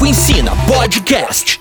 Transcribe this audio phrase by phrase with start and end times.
[0.00, 1.60] Palco Ensina Podcast.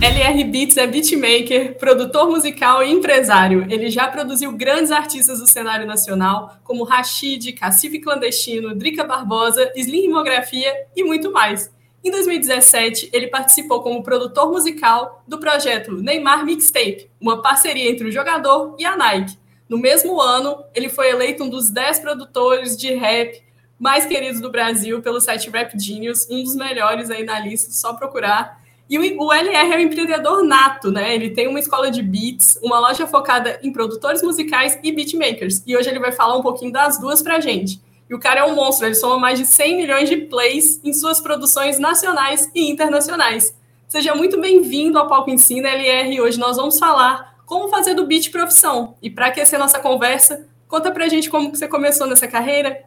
[0.00, 3.66] LR Beats é beatmaker, produtor musical e empresário.
[3.68, 10.02] Ele já produziu grandes artistas do cenário nacional, como Rashid, Cacife Clandestino, Drica Barbosa, Slim
[10.02, 11.70] Rimografia e muito mais.
[12.02, 18.12] Em 2017, ele participou como produtor musical do projeto Neymar Mixtape, uma parceria entre o
[18.12, 19.36] jogador e a Nike.
[19.68, 23.43] No mesmo ano, ele foi eleito um dos 10 produtores de rap
[23.78, 27.94] mais queridos do Brasil pelo site Rap Genius, um dos melhores aí na lista, só
[27.94, 28.62] procurar.
[28.88, 31.14] E o, LR é um empreendedor nato, né?
[31.14, 35.62] Ele tem uma escola de beats, uma loja focada em produtores musicais e beatmakers.
[35.66, 37.80] E hoje ele vai falar um pouquinho das duas pra gente.
[38.08, 40.92] E o cara é um monstro, ele soma mais de 100 milhões de plays em
[40.92, 43.56] suas produções nacionais e internacionais.
[43.88, 46.20] Seja muito bem-vindo ao Palco Ensina LR.
[46.20, 48.96] Hoje nós vamos falar como fazer do beat profissão.
[49.00, 52.84] E para aquecer nossa conversa, conta pra gente como você começou nessa carreira.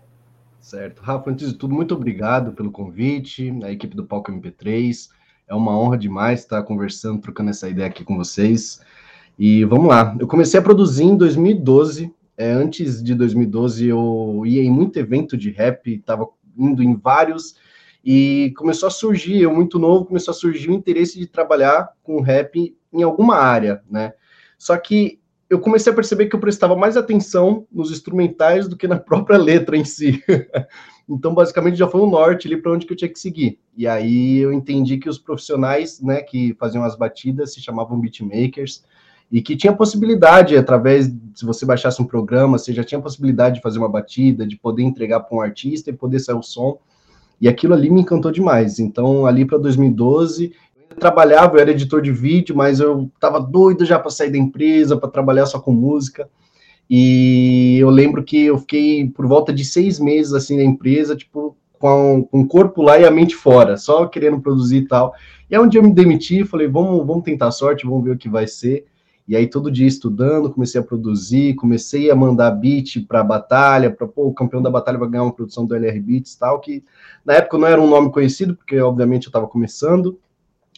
[0.60, 1.02] Certo.
[1.02, 5.10] Rafa, antes de tudo, muito obrigado pelo convite, a equipe do Palco MP3.
[5.48, 8.82] É uma honra demais estar conversando, trocando essa ideia aqui com vocês.
[9.40, 10.16] E vamos lá.
[10.20, 12.14] Eu comecei a produzir em 2012.
[12.36, 16.28] É, antes de 2012, eu ia em muito evento de rap, estava
[16.58, 17.56] indo em vários,
[18.04, 22.22] e começou a surgir, eu muito novo, começou a surgir o interesse de trabalhar com
[22.22, 24.14] rap em alguma área, né?
[24.58, 28.88] Só que eu comecei a perceber que eu prestava mais atenção nos instrumentais do que
[28.88, 30.24] na própria letra em si.
[31.08, 33.60] então, basicamente, já foi o norte ali para onde que eu tinha que seguir.
[33.76, 38.84] E aí eu entendi que os profissionais, né, que faziam as batidas se chamavam beatmakers
[39.32, 43.62] e que tinha possibilidade, através, se você baixasse um programa, você já tinha possibilidade de
[43.62, 46.80] fazer uma batida, de poder entregar para um artista e poder sair o som.
[47.40, 48.80] E aquilo ali me encantou demais.
[48.80, 50.54] Então, ali para 2012,
[51.00, 54.98] trabalhava, eu era editor de vídeo, mas eu tava doido já para sair da empresa,
[54.98, 56.30] para trabalhar só com música.
[56.90, 61.56] E eu lembro que eu fiquei por volta de seis meses assim na empresa, tipo,
[61.80, 65.14] com, com o corpo lá e a mente fora, só querendo produzir e tal.
[65.50, 68.12] E aí um dia eu me demiti, falei, vamos, vamos tentar a sorte, vamos ver
[68.12, 68.86] o que vai ser.
[69.28, 74.08] E aí todo dia estudando, comecei a produzir, comecei a mandar beat para batalha, para
[74.16, 76.82] o campeão da batalha vai ganhar uma produção do LR Beats tal, que
[77.26, 80.18] na época não era um nome conhecido, porque obviamente eu estava começando.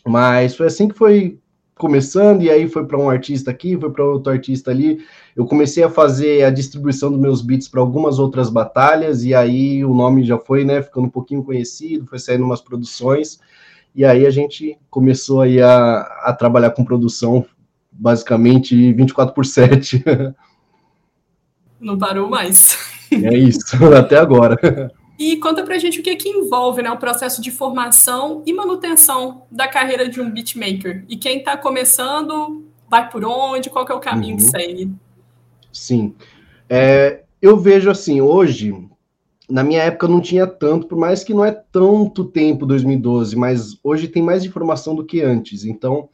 [0.05, 1.37] Mas foi assim que foi
[1.79, 4.99] começando, e aí foi para um artista aqui, foi para outro artista ali.
[5.33, 9.83] Eu comecei a fazer a distribuição dos meus beats para algumas outras batalhas, e aí
[9.85, 13.39] o nome já foi, né, ficando um pouquinho conhecido, foi saindo umas produções,
[13.95, 17.45] e aí a gente começou aí a, a trabalhar com produção
[17.89, 20.03] basicamente 24 por 7.
[21.79, 22.77] Não parou mais.
[23.11, 24.91] É isso, até agora.
[25.19, 29.43] E conta pra gente o que, que envolve né, o processo de formação e manutenção
[29.51, 31.03] da carreira de um beatmaker.
[31.09, 34.37] E quem está começando, vai por onde, qual que é o caminho uhum.
[34.37, 34.91] que segue?
[35.73, 36.15] Sim.
[36.69, 38.73] É, eu vejo assim, hoje,
[39.49, 43.77] na minha época não tinha tanto, por mais que não é tanto tempo 2012, mas
[43.83, 45.65] hoje tem mais informação do que antes.
[45.65, 46.07] Então,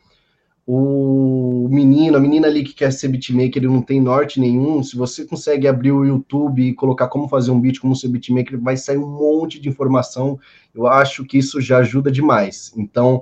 [0.67, 4.81] o menino, a menina ali que quer ser beatmaker, ele não tem norte nenhum.
[4.81, 8.59] Se você consegue abrir o YouTube e colocar como fazer um beat, como ser beatmaker,
[8.59, 10.39] vai sair um monte de informação.
[10.73, 12.73] Eu acho que isso já ajuda demais.
[12.75, 13.21] Então,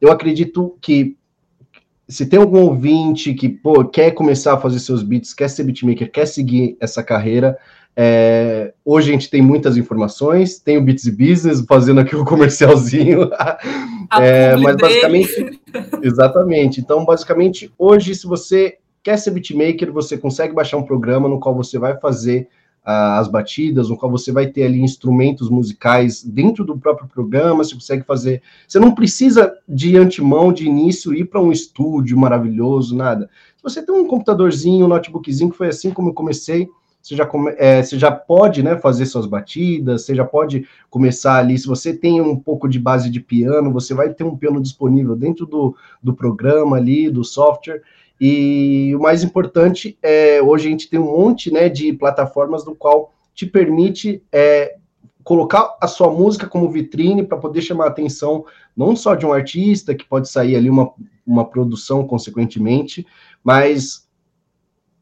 [0.00, 1.16] eu acredito que
[2.08, 6.10] se tem algum ouvinte que pô, quer começar a fazer seus beats, quer ser beatmaker,
[6.10, 7.58] quer seguir essa carreira,
[8.00, 12.22] é, hoje a gente tem muitas informações, tem o Beats e Business fazendo aqui o
[12.22, 13.28] um comercialzinho,
[14.20, 15.60] é, mas basicamente,
[16.00, 16.80] exatamente.
[16.80, 21.56] Então, basicamente, hoje, se você quer ser beatmaker, você consegue baixar um programa no qual
[21.56, 22.48] você vai fazer
[22.86, 27.64] uh, as batidas, no qual você vai ter ali instrumentos musicais dentro do próprio programa,
[27.64, 28.42] você consegue fazer.
[28.68, 33.28] Você não precisa de antemão, de início, ir para um estúdio maravilhoso, nada.
[33.56, 36.68] Se você tem um computadorzinho, um notebookzinho, que foi assim como eu comecei
[37.08, 41.38] você já, come, é, você já pode né, fazer suas batidas, você já pode começar
[41.38, 41.58] ali.
[41.58, 45.16] Se você tem um pouco de base de piano, você vai ter um piano disponível
[45.16, 47.80] dentro do, do programa ali, do software.
[48.20, 52.74] E o mais importante é hoje a gente tem um monte né, de plataformas no
[52.74, 54.76] qual te permite é,
[55.24, 58.44] colocar a sua música como vitrine para poder chamar a atenção
[58.76, 60.90] não só de um artista, que pode sair ali uma,
[61.26, 63.06] uma produção consequentemente,
[63.42, 64.07] mas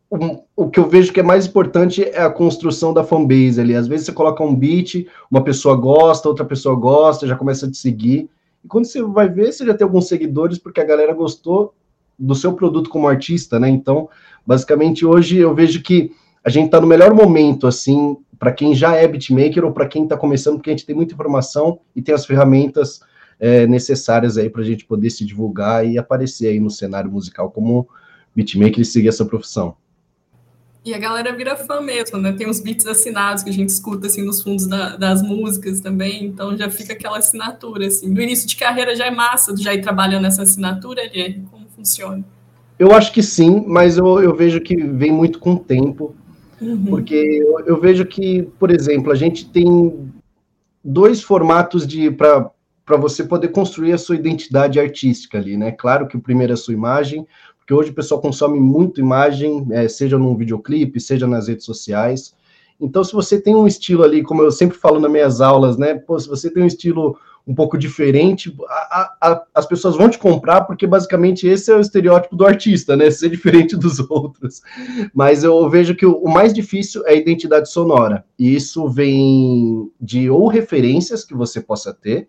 [0.08, 3.74] o, que eu vejo que é mais importante é a construção da fanbase ali.
[3.74, 7.70] Às vezes você coloca um beat, uma pessoa gosta, outra pessoa gosta, já começa a
[7.70, 8.28] te seguir.
[8.64, 11.74] E quando você vai ver, você já tem alguns seguidores porque a galera gostou
[12.18, 13.68] do seu produto como artista, né?
[13.68, 14.08] Então,
[14.46, 16.12] basicamente, hoje eu vejo que
[16.42, 20.04] a gente está no melhor momento, assim, para quem já é beatmaker ou para quem
[20.04, 23.00] está começando, porque a gente tem muita informação e tem as ferramentas
[23.38, 27.50] é, necessárias aí para a gente poder se divulgar e aparecer aí no cenário musical
[27.50, 27.88] como
[28.34, 29.76] beatmaker e seguir essa profissão.
[30.86, 32.32] E a galera vira fã mesmo, né?
[32.32, 36.26] Tem uns beats assinados que a gente escuta assim nos fundos da, das músicas também,
[36.26, 38.08] então já fica aquela assinatura assim.
[38.08, 42.24] No início de carreira já é massa, já ir trabalhando nessa assinatura, ele como funciona?
[42.78, 46.14] Eu acho que sim, mas eu, eu vejo que vem muito com o tempo,
[46.60, 46.84] uhum.
[46.84, 50.08] porque eu, eu, vejo que, por exemplo, a gente tem
[50.84, 52.48] dois formatos de para
[52.84, 55.72] para você poder construir a sua identidade artística ali, né?
[55.72, 57.26] Claro que o primeiro é a sua imagem,
[57.66, 62.32] porque hoje o pessoal consome muito imagem, é, seja num videoclipe, seja nas redes sociais.
[62.80, 65.94] Então, se você tem um estilo ali, como eu sempre falo nas minhas aulas, né?
[65.94, 70.16] Pô, se você tem um estilo um pouco diferente, a, a, as pessoas vão te
[70.16, 73.10] comprar, porque basicamente esse é o estereótipo do artista, né?
[73.10, 74.62] Ser diferente dos outros.
[75.12, 78.24] Mas eu vejo que o, o mais difícil é a identidade sonora.
[78.38, 82.28] E isso vem de ou referências que você possa ter,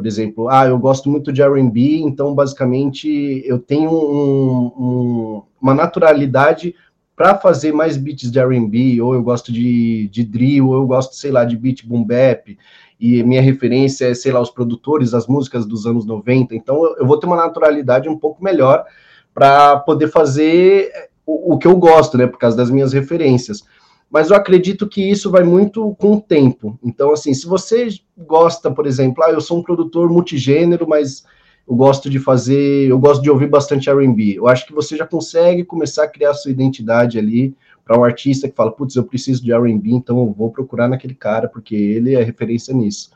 [0.00, 5.74] por exemplo, ah, eu gosto muito de R&B, então basicamente eu tenho um, um, uma
[5.74, 6.74] naturalidade
[7.14, 11.14] para fazer mais beats de R&B, ou eu gosto de, de drill, ou eu gosto,
[11.16, 12.56] sei lá, de beat boom bap,
[12.98, 16.96] e minha referência é, sei lá, os produtores, as músicas dos anos 90, então eu,
[17.00, 18.86] eu vou ter uma naturalidade um pouco melhor
[19.34, 20.90] para poder fazer
[21.26, 23.62] o, o, que eu gosto, né, por causa das minhas referências
[24.10, 26.78] mas eu acredito que isso vai muito com o tempo.
[26.82, 31.24] Então, assim, se você gosta, por exemplo, ah, eu sou um produtor multigênero, mas
[31.68, 34.34] eu gosto de fazer, eu gosto de ouvir bastante R&B.
[34.36, 37.54] Eu acho que você já consegue começar a criar sua identidade ali
[37.84, 41.14] para um artista que fala, putz, eu preciso de R&B, então eu vou procurar naquele
[41.14, 43.10] cara porque ele é referência nisso.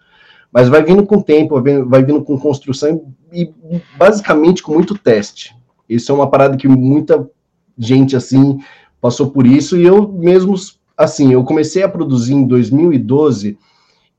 [0.52, 3.52] Mas vai vindo com o tempo, vai vindo com construção e
[3.96, 5.52] basicamente com muito teste.
[5.88, 7.28] Isso é uma parada que muita
[7.76, 8.60] gente assim
[9.00, 10.54] passou por isso e eu mesmo
[10.96, 13.58] assim, eu comecei a produzir em 2012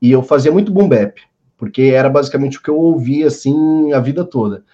[0.00, 1.20] e eu fazia muito boom bap,
[1.56, 4.64] porque era basicamente o que eu ouvia assim a vida toda.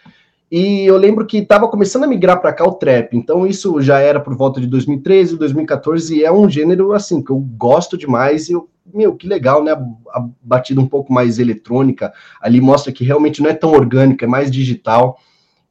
[0.50, 4.00] E eu lembro que estava começando a migrar para cá o trap, então isso já
[4.00, 8.50] era por volta de 2013, 2014, e é um gênero assim que eu gosto demais
[8.50, 9.72] e eu, meu, que legal, né?
[9.72, 14.28] A batida um pouco mais eletrônica ali mostra que realmente não é tão orgânica, é
[14.28, 15.19] mais digital.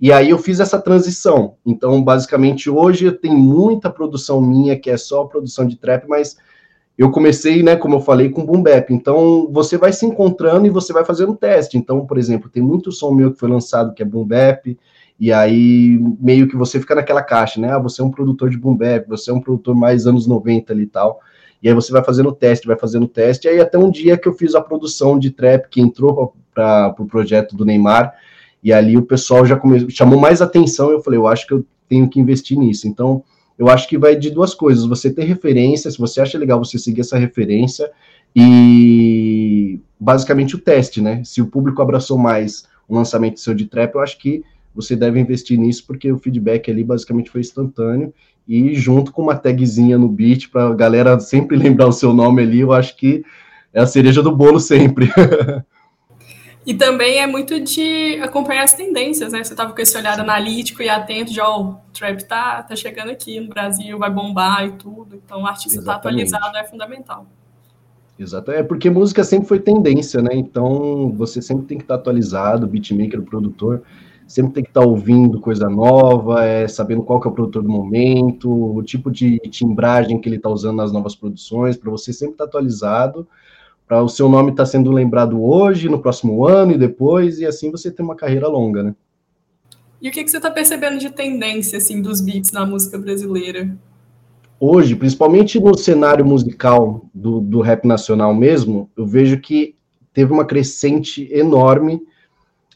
[0.01, 1.53] E aí eu fiz essa transição.
[1.63, 6.37] Então, basicamente, hoje tenho muita produção minha que é só produção de trap, mas
[6.97, 8.91] eu comecei, né, como eu falei, com boom bap.
[8.91, 11.77] Então, você vai se encontrando e você vai fazendo teste.
[11.77, 14.75] Então, por exemplo, tem muito som meu que foi lançado que é boom bap,
[15.19, 17.71] e aí meio que você fica naquela caixa, né?
[17.71, 20.73] Ah, você é um produtor de boom bap, você é um produtor mais anos 90
[20.73, 21.19] ali e tal.
[21.61, 24.27] E aí você vai fazendo teste, vai fazendo teste, e aí até um dia que
[24.27, 28.15] eu fiz a produção de trap que entrou para o pro projeto do Neymar,
[28.63, 29.89] e ali o pessoal já come...
[29.89, 30.91] chamou mais atenção.
[30.91, 32.87] Eu falei, eu acho que eu tenho que investir nisso.
[32.87, 33.23] Então,
[33.57, 34.85] eu acho que vai de duas coisas.
[34.85, 37.91] Você ter referência, se você acha legal você seguir essa referência,
[38.35, 41.21] e basicamente o teste, né?
[41.23, 44.43] Se o público abraçou mais o lançamento seu de trap, eu acho que
[44.73, 48.13] você deve investir nisso, porque o feedback ali basicamente foi instantâneo.
[48.47, 52.41] E junto com uma tagzinha no beat, para a galera sempre lembrar o seu nome
[52.41, 53.23] ali, eu acho que
[53.73, 55.09] é a cereja do bolo sempre.
[56.65, 59.43] E também é muito de acompanhar as tendências, né?
[59.43, 62.75] Você estava com esse olhar analítico e atento de, ó, oh, o trap tá, tá
[62.75, 65.19] chegando aqui no Brasil, vai bombar e tudo.
[65.25, 67.25] Então, o artista tá atualizado é fundamental.
[68.17, 70.29] Exato, é porque música sempre foi tendência, né?
[70.33, 73.81] Então, você sempre tem que estar tá atualizado, beatmaker, o produtor,
[74.27, 77.63] sempre tem que estar tá ouvindo coisa nova, é, sabendo qual que é o produtor
[77.63, 82.13] do momento, o tipo de timbragem que ele está usando nas novas produções, para você
[82.13, 83.27] sempre estar tá atualizado
[83.91, 87.45] para o seu nome estar tá sendo lembrado hoje, no próximo ano e depois, e
[87.45, 88.95] assim você tem uma carreira longa, né?
[90.01, 93.77] E o que, que você está percebendo de tendência assim dos beats na música brasileira?
[94.57, 99.75] Hoje, principalmente no cenário musical do, do rap nacional mesmo, eu vejo que
[100.13, 102.01] teve uma crescente enorme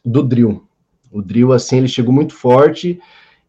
[0.04, 0.66] do drill.
[1.10, 3.00] O drill, assim, ele chegou muito forte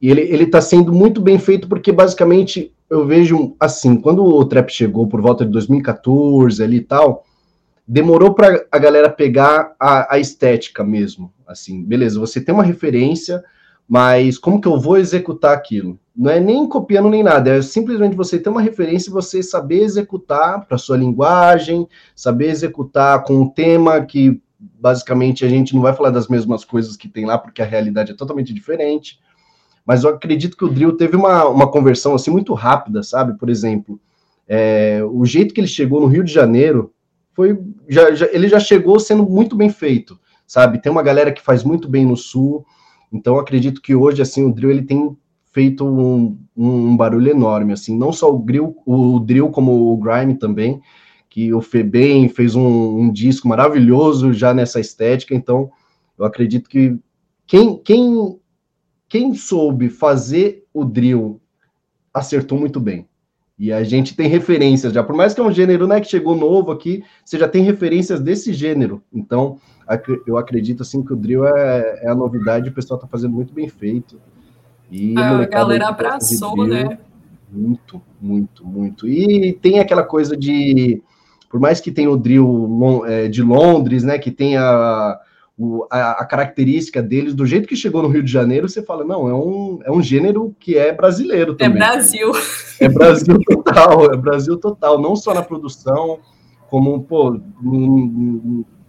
[0.00, 4.44] e ele, ele tá sendo muito bem feito porque, basicamente, eu vejo, assim, quando o
[4.44, 7.26] trap chegou por volta de 2014 ali e tal,
[7.86, 11.32] demorou para a galera pegar a, a, estética mesmo.
[11.46, 13.44] Assim, beleza, você tem uma referência,
[13.88, 15.98] mas como que eu vou executar aquilo?
[16.14, 19.82] Não é nem copiando nem nada, é simplesmente você ter uma referência e você saber
[19.82, 25.92] executar para sua linguagem, saber executar com um tema que basicamente a gente não vai
[25.92, 29.20] falar das mesmas coisas que tem lá, porque a realidade é totalmente diferente.
[29.84, 33.38] Mas eu acredito que o Drill teve uma, uma conversão assim muito rápida, sabe?
[33.38, 34.00] Por exemplo,
[34.48, 36.92] é, o jeito que ele chegou no Rio de Janeiro
[37.36, 40.80] foi já, já, ele já chegou sendo muito bem feito, sabe?
[40.80, 42.64] Tem uma galera que faz muito bem no sul,
[43.12, 45.14] então acredito que hoje assim o drill ele tem
[45.52, 50.34] feito um, um barulho enorme, assim, não só o drill, o drill como o grime
[50.34, 50.80] também,
[51.28, 55.70] que o Febem fez um, um disco maravilhoso já nessa estética, então
[56.18, 56.98] eu acredito que
[57.46, 58.38] quem quem
[59.08, 61.40] quem soube fazer o drill
[62.12, 63.06] acertou muito bem.
[63.58, 66.36] E a gente tem referências já, por mais que é um gênero né, que chegou
[66.36, 69.02] novo aqui, você já tem referências desse gênero.
[69.10, 69.58] Então,
[70.26, 73.54] eu acredito assim que o drill é, é a novidade, o pessoal está fazendo muito
[73.54, 74.20] bem feito.
[74.90, 76.98] E a galera abraçou, né?
[77.50, 79.08] Muito, muito, muito.
[79.08, 81.02] E tem aquela coisa de,
[81.48, 85.20] por mais que tenha o drill é, de Londres, né, que tenha a,
[85.90, 89.34] a, característica deles, do jeito que chegou no Rio de Janeiro, você fala, não, é
[89.34, 91.82] um, é um gênero que é brasileiro é também.
[91.82, 92.32] É Brasil.
[92.78, 96.18] É Brasil total, é Brasil total, não só na produção,
[96.68, 97.40] como, pô,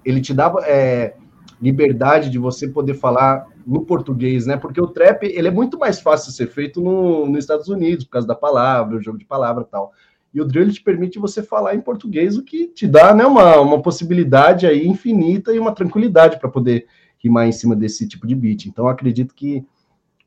[0.04, 1.16] ele te dava é,
[1.62, 4.58] liberdade de você poder falar no português, né?
[4.58, 8.06] Porque o trap, ele é muito mais fácil de ser feito no, nos Estados Unidos,
[8.06, 9.94] por causa da palavra, o jogo de palavra e tal.
[10.38, 13.60] E o drill te permite você falar em português, o que te dá né, uma,
[13.60, 16.86] uma possibilidade aí infinita e uma tranquilidade para poder
[17.18, 18.68] rimar em cima desse tipo de beat.
[18.68, 19.66] Então, acredito que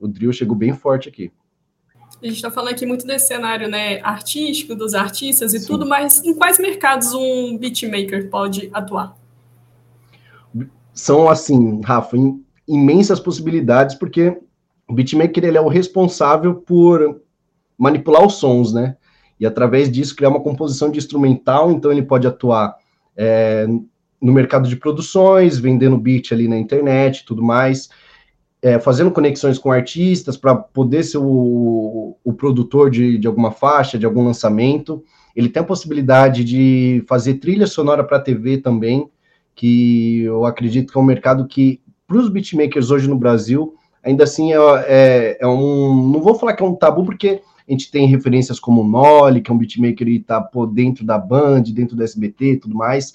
[0.01, 1.31] o drill chegou bem forte aqui.
[2.21, 5.69] A gente está falando aqui muito desse cenário né, artístico, dos artistas e Sim.
[5.69, 9.17] tudo, mas em quais mercados um beatmaker pode atuar?
[10.93, 12.17] São, assim, Rafa,
[12.67, 14.37] imensas possibilidades, porque
[14.89, 17.23] o beatmaker ele é o responsável por
[17.79, 18.97] manipular os sons, né?
[19.41, 22.77] E através disso criar uma composição de instrumental, então ele pode atuar
[23.17, 23.67] é,
[24.21, 27.89] no mercado de produções, vendendo beat ali na internet tudo mais,
[28.63, 33.99] é, fazendo conexões com artistas para poder ser o, o produtor de, de alguma faixa,
[33.99, 35.03] de algum lançamento.
[35.35, 39.09] Ele tem a possibilidade de fazer trilha sonora para TV também,
[39.55, 44.25] que eu acredito que é um mercado que, para os beatmakers hoje no Brasil, ainda
[44.25, 44.57] assim é,
[44.87, 46.11] é, é, um.
[46.11, 49.51] Não vou falar que é um tabu, porque a gente tem referências como Nolly, que
[49.51, 53.15] é um beatmaker e tá por dentro da Band, dentro do SBT e tudo mais,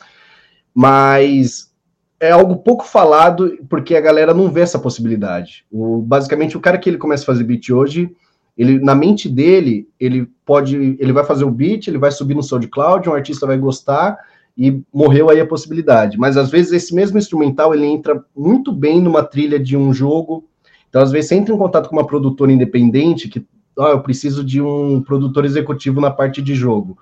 [0.73, 1.73] mas
[2.19, 5.65] é algo pouco falado porque a galera não vê essa possibilidade.
[5.71, 8.09] O, basicamente, o cara que ele começa a fazer beat hoje,
[8.57, 12.43] ele na mente dele, ele pode, ele vai fazer o beat, ele vai subir no
[12.43, 14.17] SoundCloud, um artista vai gostar
[14.57, 16.17] e morreu aí a possibilidade.
[16.17, 20.45] Mas às vezes esse mesmo instrumental ele entra muito bem numa trilha de um jogo.
[20.89, 23.45] Então às vezes você entra em contato com uma produtora independente que
[23.77, 26.97] oh, eu preciso de um produtor executivo na parte de jogo.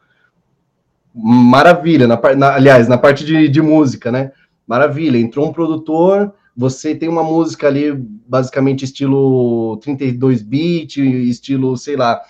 [1.13, 4.31] Maravilha, na, na, aliás, na parte de, de música, né?
[4.65, 11.95] Maravilha, entrou um produtor, você tem uma música ali, basicamente estilo 32 bit, estilo, sei
[11.95, 12.21] lá,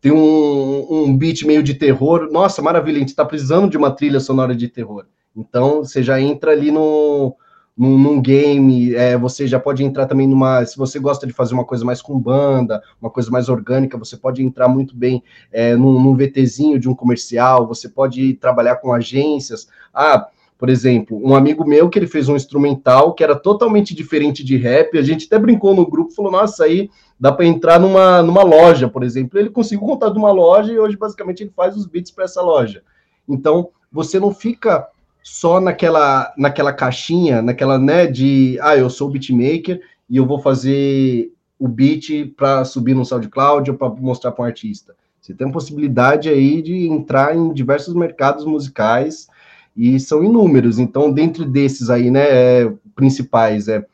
[0.00, 2.28] tem um, um beat meio de terror.
[2.30, 5.04] Nossa, maravilha, a gente está precisando de uma trilha sonora de terror.
[5.36, 7.36] Então, você já entra ali no,
[7.76, 10.64] num, num game, é, você já pode entrar também numa.
[10.64, 14.16] Se você gosta de fazer uma coisa mais com banda, uma coisa mais orgânica, você
[14.16, 18.92] pode entrar muito bem é, num, num VTzinho de um comercial, você pode trabalhar com
[18.92, 19.68] agências.
[19.94, 20.28] Ah,
[20.60, 24.58] por exemplo, um amigo meu que ele fez um instrumental que era totalmente diferente de
[24.58, 28.42] rap, a gente até brincou no grupo, falou, nossa, aí dá para entrar numa, numa
[28.42, 29.38] loja, por exemplo.
[29.38, 32.42] Ele conseguiu contar de uma loja e hoje basicamente ele faz os beats para essa
[32.42, 32.82] loja.
[33.26, 34.86] Então, você não fica
[35.22, 41.32] só naquela, naquela caixinha, naquela, né, de, ah, eu sou beatmaker e eu vou fazer
[41.58, 44.94] o beat para subir no SoundCloud ou para mostrar para um artista.
[45.20, 49.28] Você tem a possibilidade aí de entrar em diversos mercados musicais
[49.76, 50.78] e são inúmeros.
[50.78, 53.84] Então, dentro desses aí, né, é, principais é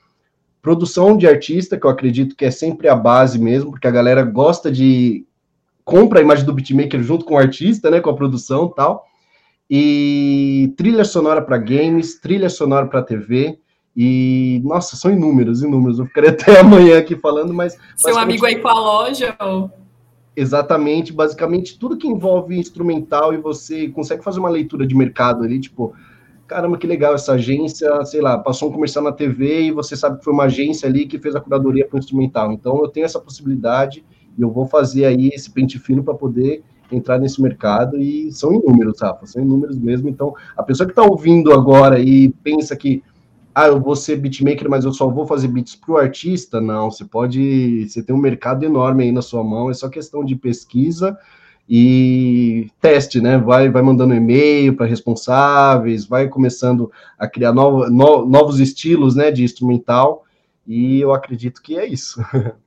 [0.62, 4.22] produção de artista, que eu acredito que é sempre a base mesmo, porque a galera
[4.22, 5.24] gosta de
[5.84, 9.06] compra a imagem do beatmaker junto com o artista, né, com a produção, tal
[9.68, 13.58] e trilha sonora para games, trilha sonora para TV.
[13.96, 15.98] E, nossa, são inúmeros, inúmeros.
[15.98, 17.76] Eu ficaria até amanhã aqui falando, mas.
[17.96, 19.34] Seu amigo aí com a loja.
[19.40, 19.70] Ou...
[20.36, 25.58] Exatamente, basicamente tudo que envolve instrumental e você consegue fazer uma leitura de mercado ali,
[25.58, 25.94] tipo,
[26.46, 30.18] caramba, que legal essa agência, sei lá, passou um comercial na TV e você sabe
[30.18, 32.52] que foi uma agência ali que fez a curadoria para o instrumental.
[32.52, 34.04] Então eu tenho essa possibilidade
[34.36, 38.54] e eu vou fazer aí esse pente fino para poder entrar nesse mercado e são
[38.54, 40.08] inúmeros, Rafa, são inúmeros mesmo.
[40.08, 43.02] Então, a pessoa que está ouvindo agora e pensa que,
[43.54, 46.90] ah, eu vou ser beatmaker, mas eu só vou fazer beats para o artista, não,
[46.90, 50.36] você pode, você tem um mercado enorme aí na sua mão, é só questão de
[50.36, 51.16] pesquisa
[51.68, 53.38] e teste, né?
[53.38, 59.30] Vai, vai mandando e-mail para responsáveis, vai começando a criar novo, no, novos estilos, né,
[59.30, 60.24] de instrumental,
[60.66, 62.20] e eu acredito que é isso.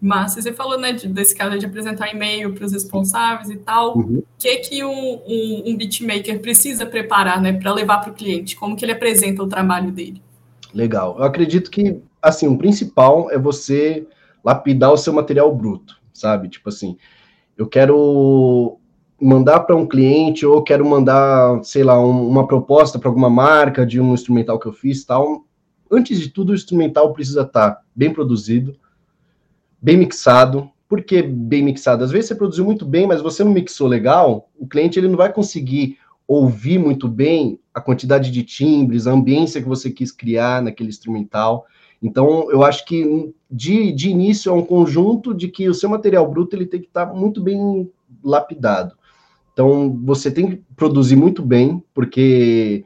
[0.00, 3.98] Mas você falou, né, desse caso de apresentar e-mail para os responsáveis e tal.
[3.98, 4.18] Uhum.
[4.18, 8.56] O que que um, um, um beatmaker precisa preparar, né, para levar para o cliente?
[8.56, 10.22] Como que ele apresenta o trabalho dele?
[10.72, 11.16] Legal.
[11.18, 14.06] Eu acredito que, assim, o principal é você
[14.42, 16.48] lapidar o seu material bruto, sabe?
[16.48, 16.96] Tipo assim,
[17.58, 18.78] eu quero
[19.20, 23.84] mandar para um cliente ou quero mandar, sei lá, um, uma proposta para alguma marca
[23.84, 25.44] de um instrumental que eu fiz, tal.
[25.90, 28.74] Antes de tudo, o instrumental precisa estar tá bem produzido,
[29.80, 32.02] bem mixado, Por que bem mixado?
[32.02, 35.16] Às vezes você produziu muito bem, mas você não mixou legal, o cliente ele não
[35.16, 40.62] vai conseguir ouvir muito bem a quantidade de timbres, a ambiência que você quis criar
[40.62, 41.66] naquele instrumental.
[42.02, 46.28] Então, eu acho que de, de início é um conjunto de que o seu material
[46.30, 47.90] bruto ele tem que estar tá muito bem
[48.22, 48.94] lapidado.
[49.52, 52.84] Então, você tem que produzir muito bem, porque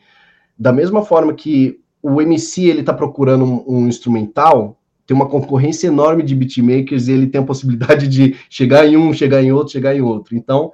[0.59, 5.88] da mesma forma que o MC ele está procurando um, um, instrumental, tem uma concorrência
[5.88, 9.73] enorme de beatmakers e ele tem a possibilidade de chegar em um, chegar em outro,
[9.73, 10.37] chegar em outro.
[10.37, 10.73] Então,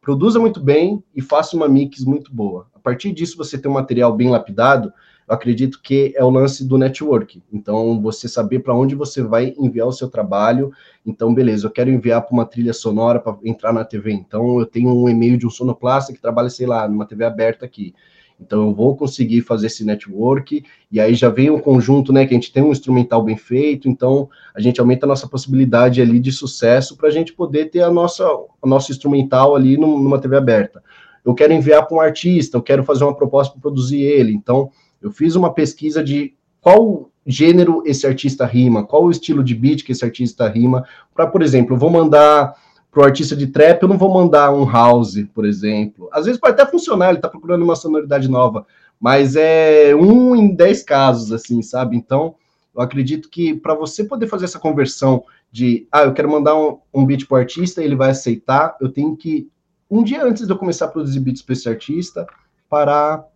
[0.00, 2.66] produza muito bem e faça uma mix muito boa.
[2.74, 4.92] A partir disso, você tem um material bem lapidado,
[5.28, 7.42] eu acredito que é o lance do network.
[7.52, 10.70] Então, você saber para onde você vai enviar o seu trabalho.
[11.04, 14.12] Então, beleza, eu quero enviar para uma trilha sonora para entrar na TV.
[14.12, 17.64] Então, eu tenho um e-mail de um sonoplasta que trabalha, sei lá, numa TV aberta
[17.64, 17.92] aqui.
[18.40, 22.34] Então eu vou conseguir fazer esse network, e aí já vem um conjunto, né, que
[22.34, 26.20] a gente tem um instrumental bem feito, então a gente aumenta a nossa possibilidade ali
[26.20, 30.36] de sucesso para a gente poder ter a nossa, a nosso instrumental ali numa TV
[30.36, 30.82] aberta.
[31.24, 34.70] Eu quero enviar para um artista, eu quero fazer uma proposta para produzir ele, então
[35.00, 39.82] eu fiz uma pesquisa de qual gênero esse artista rima, qual o estilo de beat
[39.82, 42.54] que esse artista rima, para, por exemplo, eu vou mandar
[42.96, 46.08] para o artista de trap, eu não vou mandar um house, por exemplo.
[46.10, 48.66] Às vezes pode até funcionar, ele está procurando uma sonoridade nova,
[48.98, 51.94] mas é um em dez casos, assim, sabe?
[51.94, 52.36] Então,
[52.74, 55.22] eu acredito que para você poder fazer essa conversão
[55.52, 58.88] de, ah, eu quero mandar um, um beat para o artista, ele vai aceitar, eu
[58.88, 59.46] tenho que,
[59.90, 62.26] um dia antes de eu começar a produzir beats para esse artista,
[62.66, 63.26] parar,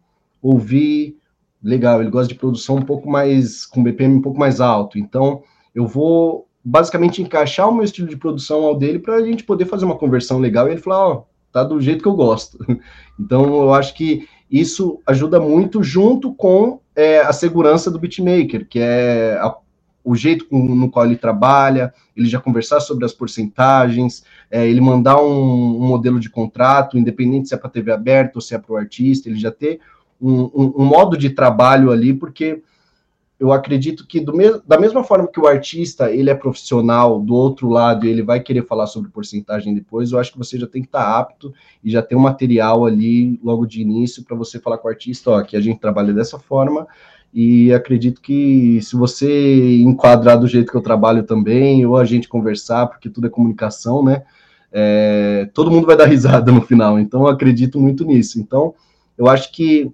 [0.40, 1.18] ouvir,
[1.62, 5.42] legal, ele gosta de produção um pouco mais, com BPM um pouco mais alto, então
[5.74, 9.64] eu vou basicamente encaixar o meu estilo de produção ao dele para a gente poder
[9.64, 12.58] fazer uma conversão legal e ele falar, ó, oh, tá do jeito que eu gosto.
[13.22, 18.78] Então, eu acho que isso ajuda muito junto com é, a segurança do beatmaker, que
[18.78, 19.54] é a,
[20.02, 25.22] o jeito no qual ele trabalha, ele já conversar sobre as porcentagens, é, ele mandar
[25.22, 28.72] um, um, modelo de contrato, independente se é para TV aberta ou se é para
[28.72, 29.80] o artista, ele já ter
[30.20, 32.62] um, um, um modo de trabalho ali, porque
[33.40, 37.70] eu acredito que me, da mesma forma que o artista ele é profissional, do outro
[37.70, 40.88] lado ele vai querer falar sobre porcentagem depois, eu acho que você já tem que
[40.88, 44.88] estar apto e já ter um material ali logo de início para você falar com
[44.88, 46.86] o artista, ó, que a gente trabalha dessa forma
[47.32, 52.28] e acredito que se você enquadrar do jeito que eu trabalho também, ou a gente
[52.28, 54.24] conversar, porque tudo é comunicação, né?
[54.72, 58.40] É, todo mundo vai dar risada no final, então eu acredito muito nisso.
[58.40, 58.74] Então,
[59.16, 59.90] eu acho que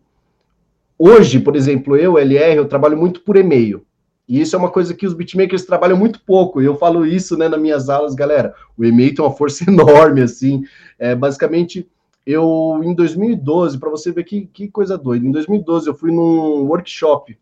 [0.99, 3.85] Hoje, por exemplo, eu, LR, eu trabalho muito por e-mail.
[4.29, 6.61] E isso é uma coisa que os beatmakers trabalham muito pouco.
[6.61, 8.55] E eu falo isso né, nas minhas aulas, galera.
[8.77, 10.63] O e-mail tem uma força enorme, assim.
[10.99, 11.89] É, basicamente,
[12.27, 16.65] eu, em 2012, para você ver que, que coisa doida, em 2012 eu fui num
[16.65, 17.39] workshop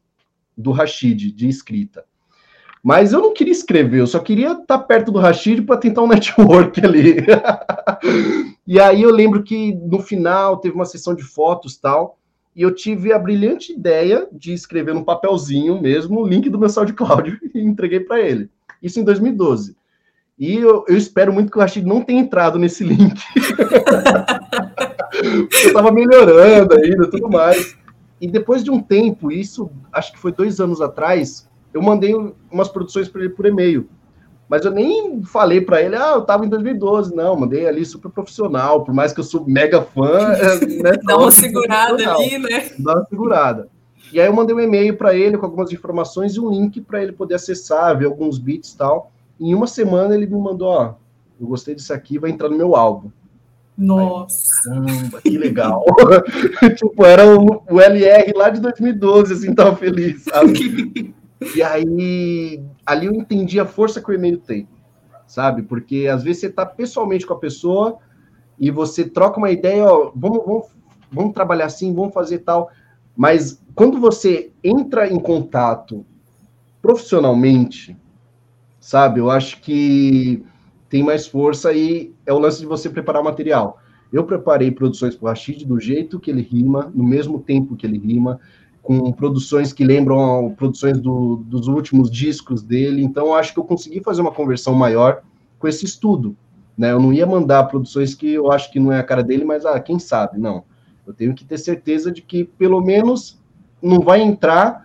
[0.57, 2.05] do Rashid, de escrita.
[2.83, 6.03] Mas eu não queria escrever, eu só queria estar tá perto do Rashid para tentar
[6.03, 7.17] um network ali.
[8.67, 12.19] e aí eu lembro que no final teve uma sessão de fotos tal
[12.55, 16.69] e eu tive a brilhante ideia de escrever num papelzinho mesmo o link do meu
[16.69, 18.49] SoundCloud e entreguei para ele.
[18.83, 19.77] Isso em 2012.
[20.39, 23.21] E eu, eu, espero muito que o Rashid não tenha entrado nesse link.
[25.15, 27.77] eu estava melhorando ainda, tudo mais.
[28.21, 32.15] E depois de um tempo, isso acho que foi dois anos atrás, eu mandei
[32.51, 33.89] umas produções para ele por e-mail.
[34.49, 38.11] Mas eu nem falei para ele, ah, eu tava em 2012, não, mandei ali super
[38.11, 40.35] profissional, por mais que eu sou mega fã.
[40.83, 42.71] Né, Dá uma segurada ali, né?
[42.79, 43.69] Dá uma segurada.
[44.13, 47.03] E aí eu mandei um e-mail para ele com algumas informações e um link para
[47.03, 49.11] ele poder acessar, ver alguns beats e tal.
[49.41, 50.95] E em uma semana ele me mandou, ó,
[51.41, 53.11] eu gostei disso aqui, vai entrar no meu álbum.
[53.77, 54.71] Nossa!
[54.71, 55.85] Caramba, que legal!
[56.77, 61.15] tipo, era o, o LR lá de 2012, assim, tava feliz, sabe?
[61.55, 64.69] E aí, ali eu entendi a força que o e-mail tem,
[65.27, 65.63] sabe?
[65.63, 67.99] Porque às vezes você está pessoalmente com a pessoa
[68.59, 70.67] e você troca uma ideia, ó, vamos, vamos,
[71.11, 72.71] vamos trabalhar assim, vamos fazer tal.
[73.17, 76.05] Mas quando você entra em contato
[76.83, 77.97] profissionalmente,
[78.79, 79.19] sabe?
[79.19, 80.45] Eu acho que
[80.91, 83.79] tem mais força e é o lance de você preparar o material.
[84.13, 87.87] Eu preparei produções para o Rashid do jeito que ele rima, no mesmo tempo que
[87.87, 88.39] ele rima
[88.85, 93.03] com produções que lembram produções do, dos últimos discos dele.
[93.03, 95.23] Então, acho que eu consegui fazer uma conversão maior
[95.59, 96.37] com esse estudo.
[96.77, 96.93] Né?
[96.93, 99.65] Eu não ia mandar produções que eu acho que não é a cara dele, mas
[99.65, 100.39] ah, quem sabe?
[100.39, 100.65] Não.
[101.07, 103.41] Eu tenho que ter certeza de que pelo menos
[103.83, 104.85] não vai entrar,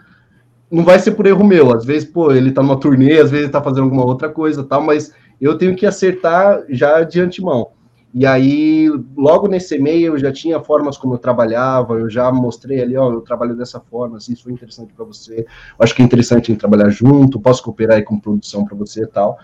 [0.72, 1.76] não vai ser por erro meu.
[1.76, 4.64] Às vezes, pô, ele tá numa turnê, às vezes ele tá fazendo alguma outra coisa,
[4.64, 7.72] tal, mas eu tenho que acertar já de antemão.
[8.14, 12.82] E aí, logo nesse e-mail, eu já tinha formas como eu trabalhava, eu já mostrei
[12.82, 15.46] ali, ó, eu trabalho dessa forma, se isso foi interessante para você,
[15.78, 19.08] acho que é interessante em trabalhar junto, posso cooperar aí com produção para você e
[19.08, 19.38] tal.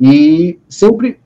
[0.00, 1.18] E sempre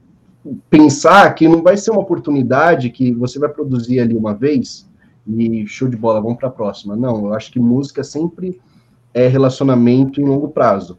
[0.70, 4.88] pensar que não vai ser uma oportunidade que você vai produzir ali uma vez
[5.26, 6.96] e show de bola, vamos para a próxima.
[6.96, 8.58] Não, eu acho que música sempre
[9.12, 10.98] é relacionamento em longo prazo.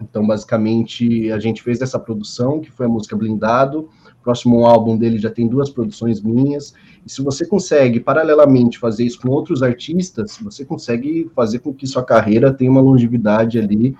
[0.00, 3.88] Então, basicamente, a gente fez essa produção, que foi a música Blindado.
[4.26, 6.74] Próximo álbum dele já tem duas produções minhas.
[7.06, 11.86] E se você consegue, paralelamente, fazer isso com outros artistas, você consegue fazer com que
[11.86, 13.94] sua carreira tenha uma longevidade ali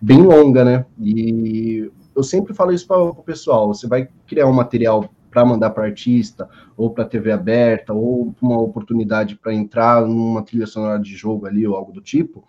[0.00, 0.86] bem longa, né?
[0.96, 5.70] E eu sempre falo isso para o pessoal: você vai criar um material para mandar
[5.70, 11.16] para artista, ou para TV aberta, ou uma oportunidade para entrar numa trilha sonora de
[11.16, 12.44] jogo ali, ou algo do tipo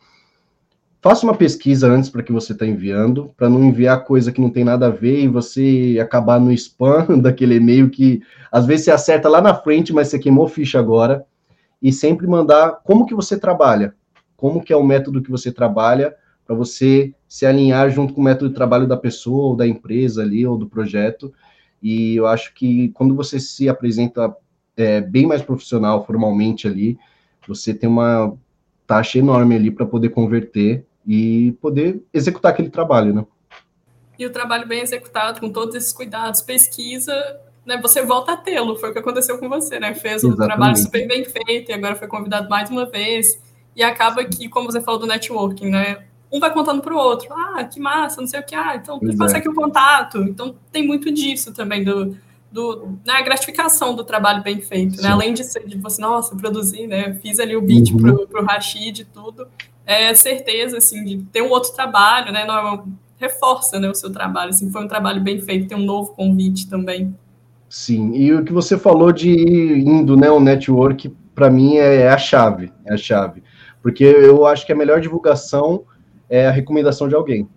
[1.08, 4.50] Faça uma pesquisa antes para que você está enviando, para não enviar coisa que não
[4.50, 8.92] tem nada a ver e você acabar no spam daquele e-mail que às vezes você
[8.92, 11.24] acerta lá na frente, mas você queimou ficha agora.
[11.80, 13.94] E sempre mandar como que você trabalha,
[14.36, 18.24] como que é o método que você trabalha, para você se alinhar junto com o
[18.24, 21.32] método de trabalho da pessoa, ou da empresa ali, ou do projeto.
[21.84, 24.36] E eu acho que quando você se apresenta
[24.76, 26.98] é, bem mais profissional, formalmente ali,
[27.48, 28.36] você tem uma
[28.88, 33.26] taxa enorme ali para poder converter e poder executar aquele trabalho, né?
[34.18, 37.14] E o trabalho bem executado, com todos esses cuidados, pesquisa,
[37.66, 39.94] né, você volta a tê-lo, foi o que aconteceu com você, né?
[39.94, 40.48] Fez um Exatamente.
[40.48, 43.40] trabalho super bem feito e agora foi convidado mais uma vez.
[43.76, 46.04] E acaba que, como você falou do networking, né?
[46.32, 49.00] Um vai contando para o outro, ah, que massa, não sei o que, ah, então
[49.18, 49.40] passa é.
[49.40, 50.20] aqui o contato.
[50.20, 52.16] Então tem muito disso também, do,
[52.52, 55.10] do, né, a gratificação do trabalho bem feito, né?
[55.10, 57.16] Além de ser de você, nossa, produzir, né?
[57.16, 57.98] Fiz ali o beat uhum.
[57.98, 59.48] pro, pro Rashid e tudo
[59.86, 62.46] é, certeza assim de ter um outro trabalho, né?
[62.46, 62.86] Não,
[63.18, 64.50] reforça, né, o seu trabalho.
[64.50, 67.16] Assim, foi um trabalho bem feito, tem um novo convite também.
[67.70, 72.10] Sim, e o que você falou de indo, né, o network, para mim é, é,
[72.10, 73.44] a chave, é a chave,
[73.82, 75.84] porque eu acho que a melhor divulgação
[76.30, 77.50] é a recomendação de alguém,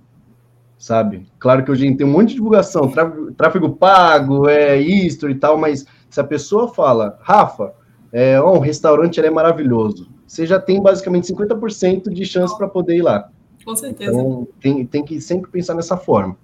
[0.79, 1.29] sabe?
[1.39, 5.59] Claro que hoje tem um monte de divulgação, tráfego, tráfego pago, é isto e tal,
[5.59, 7.73] mas se a pessoa fala, Rafa,
[8.11, 12.97] é, oh, um restaurante é maravilhoso, você já tem basicamente 50% de chance para poder
[12.97, 13.31] ir lá.
[13.65, 14.13] Com certeza.
[14.13, 16.37] Então, tem, tem que sempre pensar nessa forma.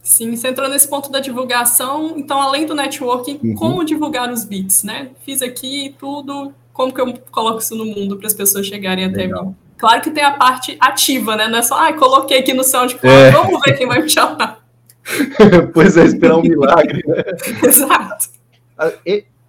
[0.00, 3.54] Sim, você entrou nesse ponto da divulgação, então, além do networking, uhum.
[3.54, 5.10] como divulgar os bits, né?
[5.24, 9.22] Fiz aqui tudo, como que eu coloco isso no mundo para as pessoas chegarem até
[9.22, 9.46] Legal.
[9.46, 9.56] mim?
[9.76, 11.48] Claro que tem a parte ativa, né?
[11.48, 13.30] Não é só, ah, coloquei aqui no SoundCloud, é.
[13.32, 14.64] vamos ver quem vai me chamar.
[15.74, 17.22] pois é, esperar um milagre, né?
[17.66, 18.28] Exato.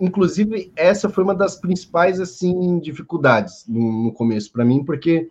[0.03, 5.29] Inclusive, essa foi uma das principais, assim, dificuldades no, no começo para mim, porque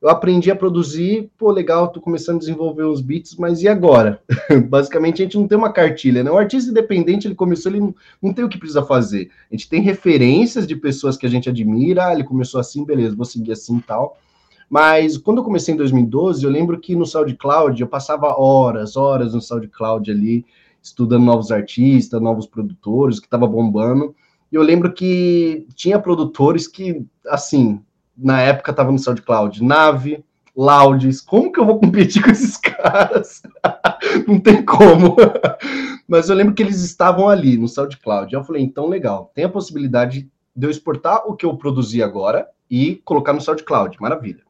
[0.00, 4.22] eu aprendi a produzir, pô, legal, tô começando a desenvolver uns beats, mas e agora?
[4.70, 6.30] Basicamente, a gente não tem uma cartilha, né?
[6.30, 9.28] O artista independente, ele começou, ele não, não tem o que precisa fazer.
[9.50, 13.16] A gente tem referências de pessoas que a gente admira, ah, ele começou assim, beleza,
[13.16, 14.16] vou seguir assim e tal.
[14.70, 19.34] Mas quando eu comecei em 2012, eu lembro que no SoundCloud eu passava horas, horas
[19.34, 20.46] no SoundCloud ali,
[20.82, 24.14] estudando novos artistas, novos produtores, que estava bombando.
[24.50, 27.80] E eu lembro que tinha produtores que, assim,
[28.16, 33.42] na época estava no SoundCloud, Nave, Louds, como que eu vou competir com esses caras?
[34.26, 35.16] Não tem como.
[36.06, 38.34] Mas eu lembro que eles estavam ali no SoundCloud.
[38.34, 42.46] Eu falei, então legal, tem a possibilidade de eu exportar o que eu produzi agora
[42.70, 44.42] e colocar no SoundCloud, maravilha.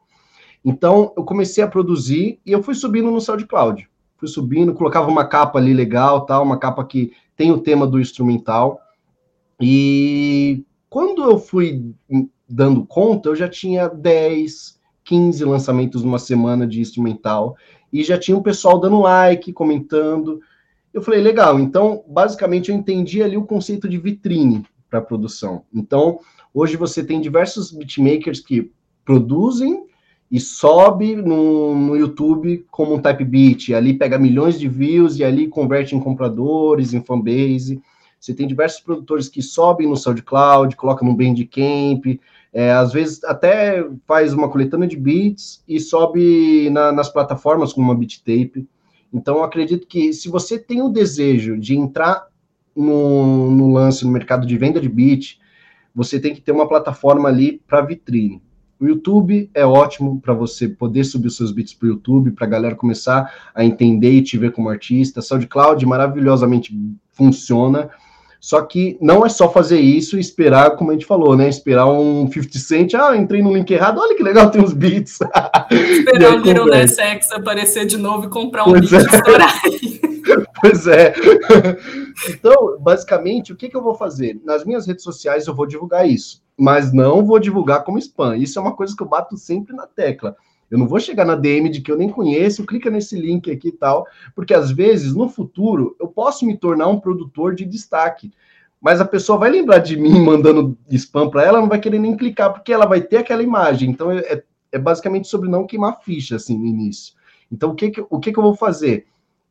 [0.65, 3.87] Então eu comecei a produzir e eu fui subindo no SoundCloud
[4.23, 7.99] fui subindo, colocava uma capa ali legal, tal, uma capa que tem o tema do
[7.99, 8.79] instrumental.
[9.59, 11.93] E quando eu fui
[12.47, 17.57] dando conta, eu já tinha 10, 15 lançamentos numa semana de instrumental
[17.91, 20.39] e já tinha um pessoal dando like, comentando.
[20.93, 25.65] Eu falei, legal, então basicamente eu entendi ali o conceito de vitrine para produção.
[25.73, 26.19] Então,
[26.53, 28.71] hoje você tem diversos beatmakers que
[29.03, 29.85] produzem
[30.33, 35.23] e sobe no, no YouTube como um type beat, ali pega milhões de views e
[35.23, 37.79] ali converte em compradores, em fanbase.
[38.19, 42.19] Você tem diversos produtores que sobem no SoundCloud, colocam no Bandcamp,
[42.51, 47.85] é, às vezes até faz uma coletânea de beats e sobe na, nas plataformas como
[47.85, 48.67] uma beat tape.
[49.13, 52.25] Então, acredito que se você tem o desejo de entrar
[52.75, 55.37] no, no lance, no mercado de venda de beat,
[55.93, 58.41] você tem que ter uma plataforma ali para vitrine.
[58.83, 62.45] O YouTube é ótimo para você poder subir os seus beats para o YouTube, para
[62.45, 65.21] a galera começar a entender e te ver como artista.
[65.21, 66.77] SoundCloud maravilhosamente
[67.13, 67.89] funciona.
[68.41, 71.47] Só que não é só fazer isso e esperar, como a gente falou, né?
[71.47, 72.93] Esperar um 50 Cent.
[72.93, 75.19] Ah, entrei no link errado, olha que legal, tem uns beats.
[75.71, 79.15] Esperar o Little Nas X aparecer de novo e comprar um pois beat é.
[79.15, 79.61] estourar.
[80.59, 81.13] pois é.
[82.29, 84.39] Então, basicamente, o que, que eu vou fazer?
[84.43, 88.37] Nas minhas redes sociais eu vou divulgar isso mas não vou divulgar como spam.
[88.37, 90.35] Isso é uma coisa que eu bato sempre na tecla.
[90.69, 93.67] Eu não vou chegar na DM de que eu nem conheço, clica nesse link aqui
[93.67, 98.31] e tal, porque às vezes, no futuro, eu posso me tornar um produtor de destaque.
[98.81, 102.17] Mas a pessoa vai lembrar de mim mandando spam para ela, não vai querer nem
[102.17, 103.89] clicar, porque ela vai ter aquela imagem.
[103.89, 107.13] Então, é, é, é basicamente sobre não queimar ficha, assim, no início.
[107.51, 109.05] Então, o que, que, o que, que eu vou fazer?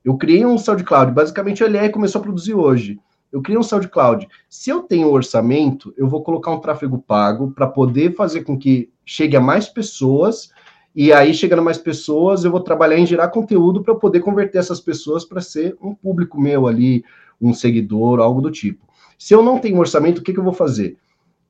[0.05, 2.99] Eu criei um SoundCloud, basicamente o LR começou a produzir hoje.
[3.33, 4.29] Eu criei um SoundCloud.
[4.49, 8.91] Se eu tenho orçamento, eu vou colocar um tráfego pago para poder fazer com que
[9.05, 10.51] chegue a mais pessoas
[10.95, 14.79] e aí, chegando mais pessoas, eu vou trabalhar em gerar conteúdo para poder converter essas
[14.79, 17.03] pessoas para ser um público meu ali,
[17.41, 18.87] um seguidor, algo do tipo.
[19.19, 20.99] Se eu não tenho orçamento, o que, que eu vou fazer?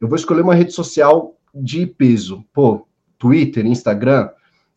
[0.01, 2.87] Eu vou escolher uma rede social de peso, pô,
[3.19, 4.31] Twitter, Instagram,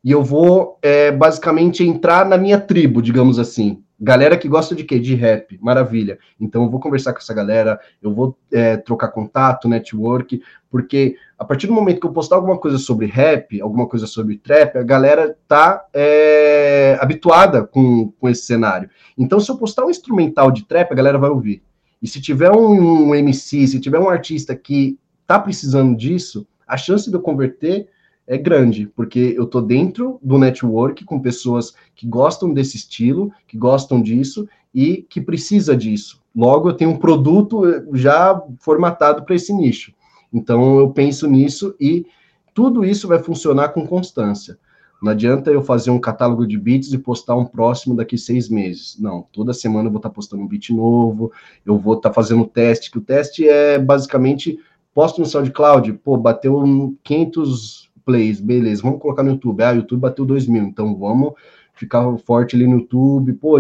[0.03, 3.83] e eu vou é, basicamente entrar na minha tribo, digamos assim.
[3.99, 4.99] Galera que gosta de quê?
[4.99, 6.19] De rap, maravilha.
[6.39, 11.45] Então eu vou conversar com essa galera, eu vou é, trocar contato, network, porque a
[11.45, 14.83] partir do momento que eu postar alguma coisa sobre rap, alguma coisa sobre trap, a
[14.83, 18.89] galera tá é, habituada com, com esse cenário.
[19.17, 21.63] Então se eu postar um instrumental de trap, a galera vai ouvir.
[22.01, 26.75] E se tiver um, um MC, se tiver um artista que tá precisando disso, a
[26.75, 27.87] chance de eu converter
[28.27, 33.57] é grande, porque eu tô dentro do network com pessoas que gostam desse estilo, que
[33.57, 36.21] gostam disso e que precisa disso.
[36.35, 39.93] Logo, eu tenho um produto eh, já formatado para esse nicho.
[40.33, 42.05] Então, eu penso nisso e
[42.53, 44.57] tudo isso vai funcionar com constância.
[45.01, 48.97] Não adianta eu fazer um catálogo de beats e postar um próximo daqui seis meses.
[48.99, 51.31] Não, toda semana eu vou estar tá postando um beat novo,
[51.65, 54.59] eu vou estar tá fazendo teste, que o teste é basicamente,
[54.93, 59.63] posto no SoundCloud, pô, bateu 500 plays, beleza, vamos colocar no YouTube.
[59.63, 61.33] Ah, o YouTube bateu 2 mil, então vamos
[61.73, 63.33] ficar forte ali no YouTube.
[63.33, 63.57] Pô,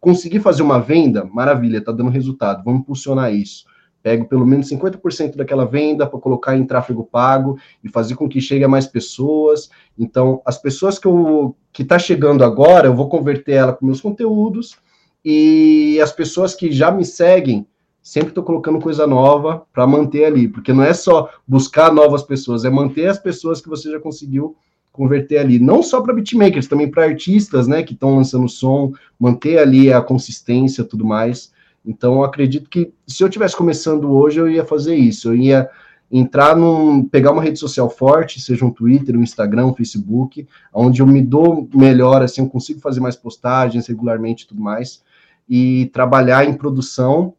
[0.00, 3.64] conseguir fazer uma venda, maravilha, tá dando resultado, vamos impulsionar isso.
[4.02, 8.40] Pego pelo menos 50% daquela venda para colocar em tráfego pago e fazer com que
[8.40, 9.70] chegue a mais pessoas.
[9.96, 14.00] Então, as pessoas que eu que tá chegando agora, eu vou converter ela com meus
[14.00, 14.76] conteúdos
[15.24, 17.66] e as pessoas que já me seguem,
[18.02, 22.64] sempre estou colocando coisa nova para manter ali, porque não é só buscar novas pessoas,
[22.64, 24.56] é manter as pessoas que você já conseguiu
[24.90, 29.58] converter ali, não só para beatmakers, também para artistas, né, que estão lançando som, manter
[29.58, 31.52] ali a consistência, tudo mais.
[31.86, 35.70] Então, acredito que se eu tivesse começando hoje, eu ia fazer isso, eu ia
[36.10, 41.00] entrar num, pegar uma rede social forte, seja um Twitter, um Instagram, um Facebook, onde
[41.00, 45.02] eu me dou melhor, assim, eu consigo fazer mais postagens regularmente tudo mais,
[45.48, 47.34] e trabalhar em produção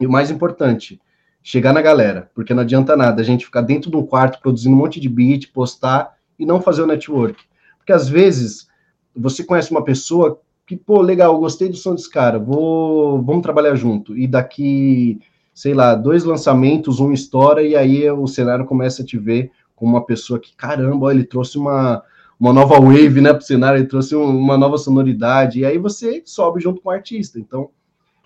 [0.00, 1.00] e o mais importante,
[1.42, 4.74] chegar na galera, porque não adianta nada a gente ficar dentro de um quarto produzindo
[4.74, 7.42] um monte de beat, postar e não fazer o network.
[7.78, 8.68] Porque às vezes
[9.14, 13.74] você conhece uma pessoa que, pô, legal, gostei do som desse cara, vou, vamos trabalhar
[13.74, 14.16] junto.
[14.16, 15.20] E daqui,
[15.52, 19.92] sei lá, dois lançamentos, um estoura, e aí o cenário começa a te ver como
[19.92, 22.02] uma pessoa que, caramba, ele trouxe uma,
[22.38, 26.60] uma nova wave, né, pro cenário, ele trouxe uma nova sonoridade, e aí você sobe
[26.60, 27.38] junto com o artista.
[27.40, 27.70] Então,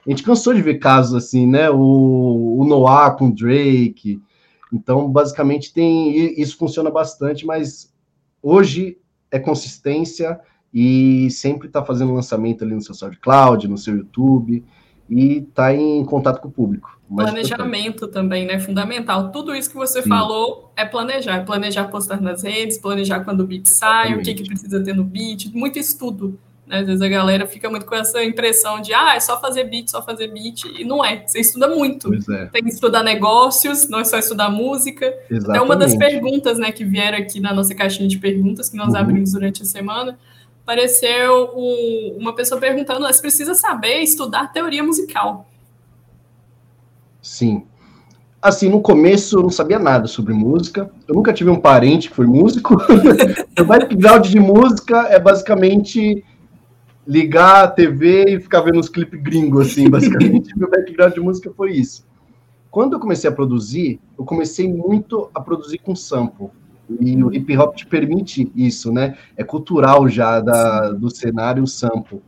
[0.06, 1.70] a gente cansou de ver casos assim, né?
[1.70, 4.20] O, o Noah com Drake.
[4.72, 7.92] Então, basicamente, tem isso funciona bastante, mas
[8.42, 8.98] hoje
[9.30, 10.38] é consistência
[10.72, 14.64] e sempre está fazendo lançamento ali no seu SoundCloud, no seu YouTube
[15.08, 16.98] e está em contato com o público.
[17.14, 18.58] Planejamento também, né?
[18.58, 19.30] Fundamental.
[19.30, 20.08] Tudo isso que você Sim.
[20.08, 21.36] falou é planejar.
[21.36, 24.30] É planejar postar nas redes, planejar quando o beat sai, Exatamente.
[24.30, 26.38] o que, que precisa ter no beat, muito estudo.
[26.66, 26.78] Né?
[26.78, 29.90] Às vezes a galera fica muito com essa impressão de ah, é só fazer beat,
[29.90, 31.26] só fazer beat, e não é.
[31.26, 32.12] Você estuda muito.
[32.32, 32.46] É.
[32.46, 35.06] Tem que estudar negócios, não é só estudar música.
[35.30, 35.50] Exatamente.
[35.50, 38.94] Até uma das perguntas né, que vieram aqui na nossa caixinha de perguntas que nós
[38.94, 38.98] uhum.
[38.98, 40.18] abrimos durante a semana,
[40.62, 45.46] apareceu um, uma pessoa perguntando: você precisa saber estudar teoria musical.
[47.20, 47.64] Sim.
[48.40, 50.90] Assim, no começo eu não sabia nada sobre música.
[51.08, 52.76] Eu nunca tive um parente que foi músico.
[53.58, 56.22] o background de música é basicamente
[57.06, 60.50] ligar a TV e ficar vendo os clipes gringos, assim, basicamente.
[60.56, 62.06] Meu background de música foi isso.
[62.70, 66.48] Quando eu comecei a produzir, eu comecei muito a produzir com sample.
[67.00, 69.16] E o hip hop te permite isso, né?
[69.36, 72.20] É cultural já da, do cenário sample.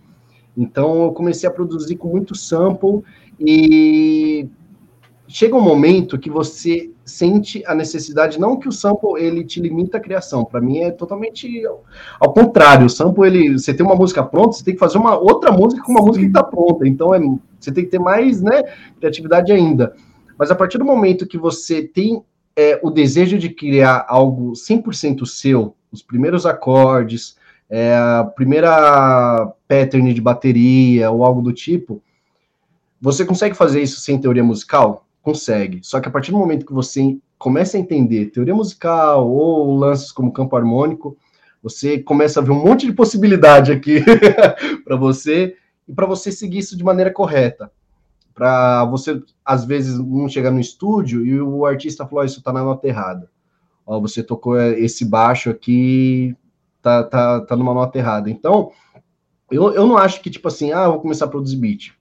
[0.56, 3.02] Então eu comecei a produzir com muito sample
[3.38, 4.48] e
[5.36, 9.98] chega um momento que você sente a necessidade, não que o sample ele te limita
[9.98, 11.62] a criação, para mim é totalmente
[12.18, 15.14] ao contrário, o sample ele, você tem uma música pronta, você tem que fazer uma
[15.14, 17.20] outra música com uma música que está pronta, então é,
[17.60, 18.62] você tem que ter mais, né,
[18.98, 19.94] criatividade ainda.
[20.38, 22.22] Mas a partir do momento que você tem
[22.56, 27.36] é, o desejo de criar algo 100% seu, os primeiros acordes,
[27.68, 32.02] é, a primeira pattern de bateria ou algo do tipo,
[32.98, 35.05] você consegue fazer isso sem teoria musical?
[35.26, 35.80] Consegue.
[35.82, 40.12] Só que a partir do momento que você começa a entender teoria musical ou lances
[40.12, 41.16] como campo harmônico,
[41.60, 44.00] Você começa a ver um monte de possibilidade aqui
[44.84, 45.56] para você
[45.88, 47.72] e para você seguir isso de maneira correta.
[48.32, 52.52] Para você, às vezes, não chegar no estúdio e o artista falou: oh, Isso está
[52.52, 53.28] na nota errada.
[53.84, 56.36] Ó, você tocou esse baixo aqui,
[56.80, 58.30] tá, tá, tá numa nota errada.
[58.30, 58.70] Então,
[59.50, 61.95] eu, eu não acho que, tipo assim, ah, vou começar a produzir beat.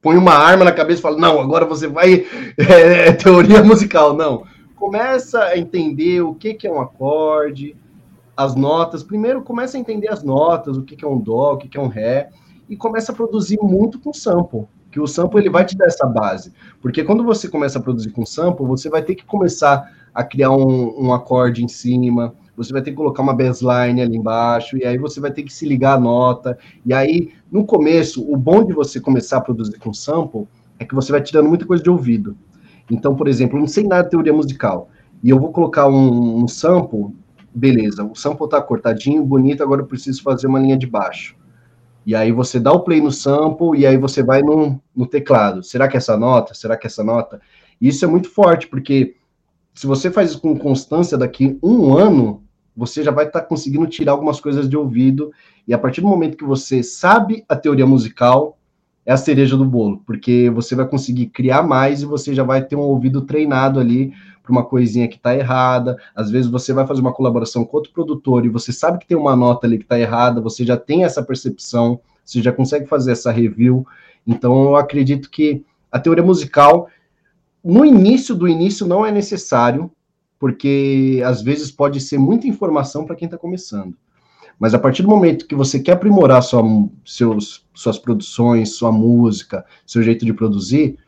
[0.00, 2.26] Põe uma arma na cabeça e fala, não, agora você vai.
[2.58, 4.14] É, é, teoria musical.
[4.14, 4.44] Não.
[4.76, 7.76] Começa a entender o que, que é um acorde,
[8.36, 9.02] as notas.
[9.02, 11.76] Primeiro, começa a entender as notas, o que, que é um dó, o que, que
[11.76, 12.30] é um ré,
[12.68, 14.66] e começa a produzir muito com sample.
[14.90, 16.52] Que o sample ele vai te dar essa base.
[16.80, 20.50] Porque quando você começa a produzir com sample, você vai ter que começar a criar
[20.50, 24.84] um, um acorde em cima, você vai ter que colocar uma baseline ali embaixo, e
[24.84, 26.58] aí você vai ter que se ligar a nota.
[26.84, 30.46] E aí, no começo, o bom de você começar a produzir com sample
[30.78, 32.36] é que você vai tirando muita coisa de ouvido.
[32.90, 34.90] Então, por exemplo, eu não sei nada de teoria musical,
[35.24, 37.06] e eu vou colocar um, um sample,
[37.54, 41.34] beleza, o sample tá cortadinho, bonito, agora eu preciso fazer uma linha de baixo.
[42.04, 45.62] E aí você dá o play no sample, e aí você vai no, no teclado.
[45.62, 46.52] Será que é essa nota?
[46.52, 47.40] Será que é essa nota?
[47.80, 49.16] Isso é muito forte, porque
[49.74, 52.42] se você faz isso com constância daqui um ano,
[52.76, 55.32] você já vai estar tá conseguindo tirar algumas coisas de ouvido,
[55.66, 58.56] e a partir do momento que você sabe a teoria musical,
[59.04, 62.64] é a cereja do bolo, porque você vai conseguir criar mais e você já vai
[62.64, 65.96] ter um ouvido treinado ali para uma coisinha que está errada.
[66.14, 69.16] Às vezes você vai fazer uma colaboração com outro produtor e você sabe que tem
[69.16, 73.12] uma nota ali que está errada, você já tem essa percepção, você já consegue fazer
[73.12, 73.86] essa review.
[74.26, 76.88] Então eu acredito que a teoria musical,
[77.64, 79.90] no início do início, não é necessário,
[80.40, 83.94] porque às vezes pode ser muita informação para quem está começando.
[84.58, 86.62] Mas a partir do momento que você quer aprimorar sua,
[87.04, 90.98] seus, suas produções, sua música, seu jeito de produzir,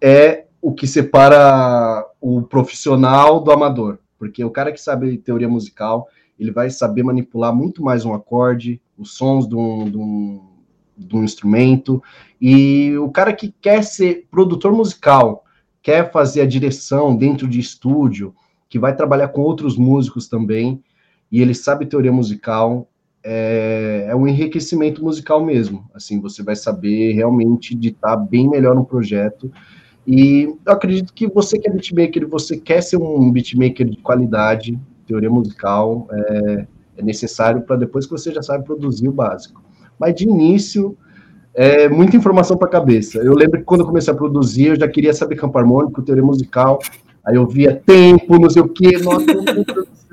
[0.00, 3.98] é o que separa o profissional do amador.
[4.18, 8.80] Porque o cara que sabe teoria musical, ele vai saber manipular muito mais um acorde,
[8.98, 10.48] os sons de um, de um,
[10.98, 12.02] de um instrumento.
[12.40, 15.43] E o cara que quer ser produtor musical,
[15.84, 18.34] quer fazer a direção dentro de estúdio,
[18.70, 20.82] que vai trabalhar com outros músicos também,
[21.30, 22.88] e ele sabe teoria musical,
[23.22, 25.88] é, é um enriquecimento musical mesmo.
[25.94, 29.52] Assim, você vai saber realmente editar bem melhor um projeto.
[30.06, 34.80] E eu acredito que você que é beatmaker, você quer ser um beatmaker de qualidade,
[35.06, 36.66] teoria musical é,
[36.96, 39.62] é necessário para depois que você já sabe produzir o básico.
[39.98, 40.96] Mas de início,
[41.54, 43.18] é muita informação para a cabeça.
[43.18, 46.24] Eu lembro que quando eu comecei a produzir, eu já queria saber campo harmônico, teoria
[46.24, 46.80] musical,
[47.24, 49.24] aí eu via tempo, não sei o quê, nossa,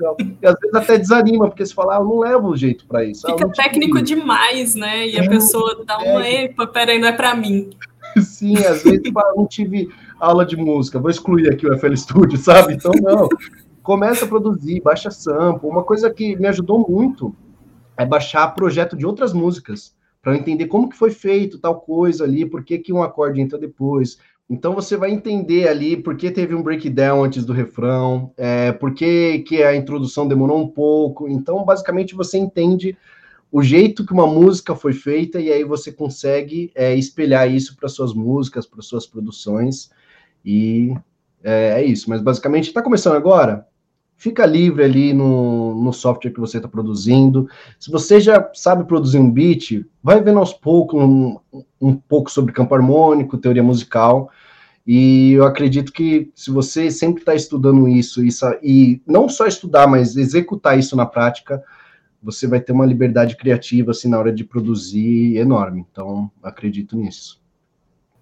[0.02, 0.16] céu.
[0.20, 3.04] E às vezes até desanima, porque você fala, ah, eu não levo o jeito para
[3.04, 3.26] isso.
[3.26, 5.06] Ah, Fica ah, técnico demais, né?
[5.08, 6.44] E é, a pessoa dá uma, é.
[6.44, 7.70] epa, peraí, não é para mim.
[8.20, 9.88] Sim, às vezes ah, não tive
[10.20, 12.74] aula de música, vou excluir aqui o FL Studio, sabe?
[12.74, 13.28] Então, não.
[13.82, 15.68] Começa a produzir, baixa sample.
[15.68, 17.34] Uma coisa que me ajudou muito
[17.96, 22.46] é baixar projeto de outras músicas para entender como que foi feito tal coisa ali,
[22.46, 24.18] por que, que um acorde entra depois.
[24.48, 28.94] Então você vai entender ali por que teve um breakdown antes do refrão, é, por
[28.94, 31.28] que, que a introdução demorou um pouco.
[31.28, 32.96] Então, basicamente, você entende
[33.50, 37.88] o jeito que uma música foi feita e aí você consegue é, espelhar isso para
[37.88, 39.90] suas músicas, para suas produções.
[40.44, 40.94] E
[41.42, 42.08] é, é isso.
[42.08, 43.66] Mas basicamente, está começando agora?
[44.22, 47.48] Fica livre ali no, no software que você está produzindo.
[47.76, 51.40] Se você já sabe produzir um beat, vai vendo aos poucos um,
[51.80, 54.30] um pouco sobre campo harmônico, teoria musical.
[54.86, 59.88] E eu acredito que se você sempre está estudando isso, isso, e não só estudar,
[59.88, 61.60] mas executar isso na prática,
[62.22, 65.84] você vai ter uma liberdade criativa assim na hora de produzir enorme.
[65.90, 67.42] Então, acredito nisso.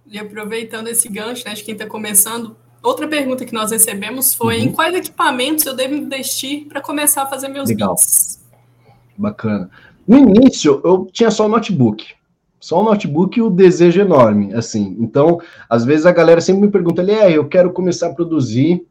[0.07, 4.59] E aproveitando esse gancho, né, de quem está começando, Outra pergunta que nós recebemos foi
[4.59, 4.65] uhum.
[4.65, 7.95] em quais equipamentos eu devo investir para começar a fazer meus Legal.
[7.95, 8.41] beats?
[9.17, 9.71] Bacana.
[10.09, 12.07] No início, eu tinha só o notebook.
[12.59, 14.97] Só o notebook e o desejo enorme, assim.
[14.99, 18.87] Então, às vezes a galera sempre me pergunta, é, eu quero começar a produzir,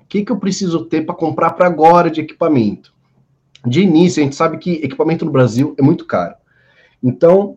[0.00, 2.92] o que, que eu preciso ter para comprar para agora de equipamento?
[3.64, 6.34] De início, a gente sabe que equipamento no Brasil é muito caro.
[7.02, 7.56] Então,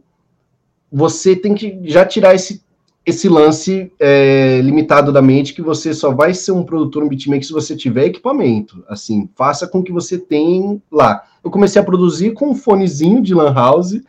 [0.91, 2.63] você tem que já tirar esse
[3.05, 7.45] esse lance é, limitado da mente que você só vai ser um produtor, um beatmaker
[7.45, 8.83] se você tiver equipamento.
[8.87, 11.23] Assim, faça com que você tenha lá.
[11.43, 14.01] Eu comecei a produzir com um fonezinho de lan house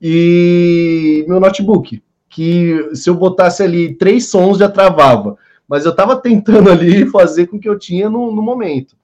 [0.00, 5.36] e meu notebook, que se eu botasse ali três sons já travava.
[5.68, 8.96] Mas eu estava tentando ali fazer com que eu tinha no, no momento.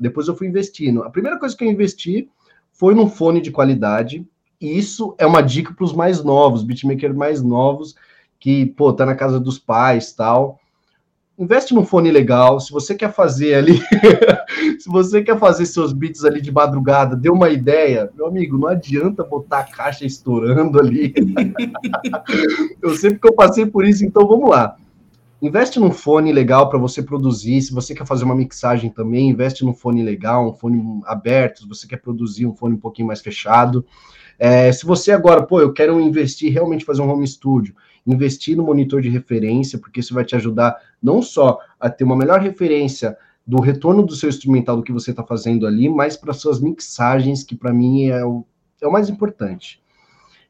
[0.00, 1.02] Depois eu fui investindo.
[1.02, 2.28] A primeira coisa que eu investi
[2.72, 4.26] foi num fone de qualidade.
[4.58, 7.94] Isso é uma dica para os mais novos, beatmakers mais novos,
[8.46, 10.60] que, pô, tá na casa dos pais tal.
[11.36, 12.60] investe num fone legal.
[12.60, 13.80] Se você quer fazer ali,
[14.78, 18.68] se você quer fazer seus beats ali de madrugada, dê uma ideia, meu amigo, não
[18.68, 21.12] adianta botar a caixa estourando ali.
[22.80, 24.76] eu sempre que eu passei por isso, então vamos lá.
[25.42, 27.60] Investe num fone legal para você produzir.
[27.62, 31.62] Se você quer fazer uma mixagem também, investe num fone legal, um fone aberto.
[31.62, 33.84] Se você quer produzir um fone um pouquinho mais fechado.
[34.38, 37.74] É, se você agora, pô, eu quero investir realmente fazer um home studio,
[38.06, 42.16] investir no monitor de referência, porque isso vai te ajudar não só a ter uma
[42.16, 46.32] melhor referência do retorno do seu instrumental do que você está fazendo ali, mas para
[46.32, 48.44] suas mixagens, que para mim é o,
[48.80, 49.80] é o mais importante.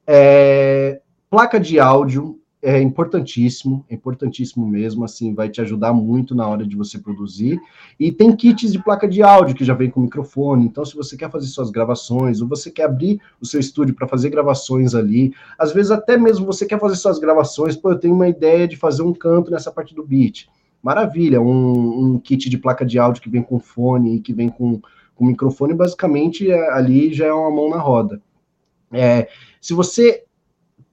[0.06, 6.48] É, placa de áudio, é importantíssimo, é importantíssimo mesmo, assim, vai te ajudar muito na
[6.48, 7.60] hora de você produzir.
[7.96, 11.16] E tem kits de placa de áudio que já vem com microfone, então se você
[11.16, 15.32] quer fazer suas gravações, ou você quer abrir o seu estúdio para fazer gravações ali,
[15.56, 18.74] às vezes até mesmo você quer fazer suas gravações, pô, eu tenho uma ideia de
[18.74, 20.48] fazer um canto nessa parte do beat.
[20.82, 24.48] Maravilha, um, um kit de placa de áudio que vem com fone e que vem
[24.48, 24.80] com,
[25.14, 28.20] com microfone, basicamente é, ali já é uma mão na roda.
[28.92, 29.28] É,
[29.60, 30.25] se você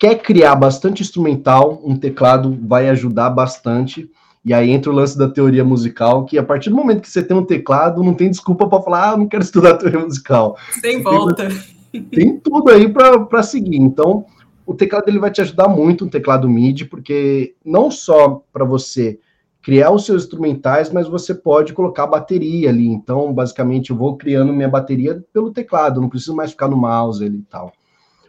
[0.04, 4.12] quer criar bastante instrumental, um teclado vai ajudar bastante.
[4.44, 7.24] E aí entra o lance da teoria musical, que a partir do momento que você
[7.24, 10.58] tem um teclado, não tem desculpa para falar, ah, não quero estudar teoria musical.
[10.82, 11.48] Sem volta.
[11.90, 13.78] Tem, tem tudo aí para seguir.
[13.78, 14.26] Então,
[14.66, 19.18] o teclado ele vai te ajudar muito, um teclado MIDI, porque não só para você
[19.62, 22.90] criar os seus instrumentais, mas você pode colocar bateria ali.
[22.90, 27.24] Então, basicamente, eu vou criando minha bateria pelo teclado, não preciso mais ficar no mouse
[27.24, 27.72] ali e tal.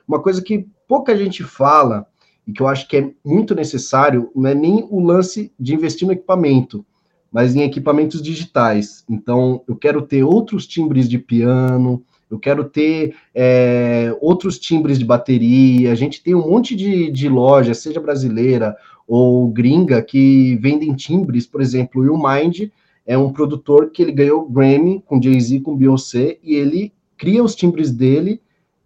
[0.07, 2.07] Uma coisa que pouca gente fala
[2.47, 6.07] e que eu acho que é muito necessário não é nem o lance de investir
[6.07, 6.85] no equipamento,
[7.33, 9.05] mas em equipamentos digitais.
[9.09, 15.05] Então, eu quero ter outros timbres de piano, eu quero ter é, outros timbres de
[15.05, 15.93] bateria.
[15.93, 18.77] A gente tem um monte de, de loja, seja brasileira
[19.07, 21.47] ou gringa, que vendem timbres.
[21.47, 22.69] Por exemplo, o Mind
[23.07, 27.55] é um produtor que ele ganhou Grammy com Jay-Z, com Beyoncé, e ele cria os
[27.55, 28.41] timbres dele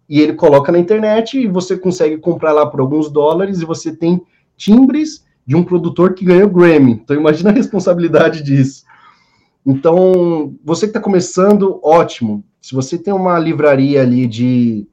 [0.09, 3.95] e ele coloca na internet e você consegue comprar lá por alguns dólares e você
[3.95, 4.19] tem
[4.57, 6.93] timbres de um produtor que ganhou Grammy.
[6.93, 8.83] Então imagina a responsabilidade disso.
[9.65, 12.43] Então, você que está começando, ótimo.
[12.59, 14.87] Se você tem uma livraria ali de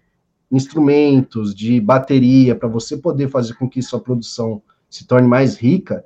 [0.53, 6.05] instrumentos, de bateria, para você poder fazer com que sua produção se torne mais rica,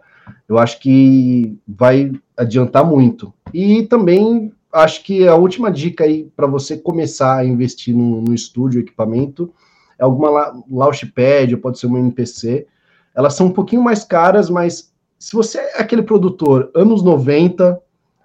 [0.48, 3.34] eu acho que vai adiantar muito.
[3.52, 8.34] E também acho que a última dica aí para você começar a investir no, no
[8.34, 9.52] estúdio, equipamento,
[9.98, 12.66] é alguma la Launchpad, pode ser uma MPC.
[13.14, 17.80] Elas são um pouquinho mais caras, mas se você é aquele produtor anos 90,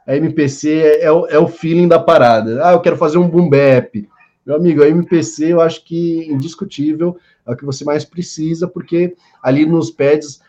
[0.08, 2.66] a MPC é, é, o, é o feeling da parada.
[2.66, 4.08] Ah, eu quero fazer um boom bap.
[4.46, 9.16] Meu amigo, a MPC eu acho que indiscutível é o que você mais precisa, porque
[9.41, 10.39] ali nos pads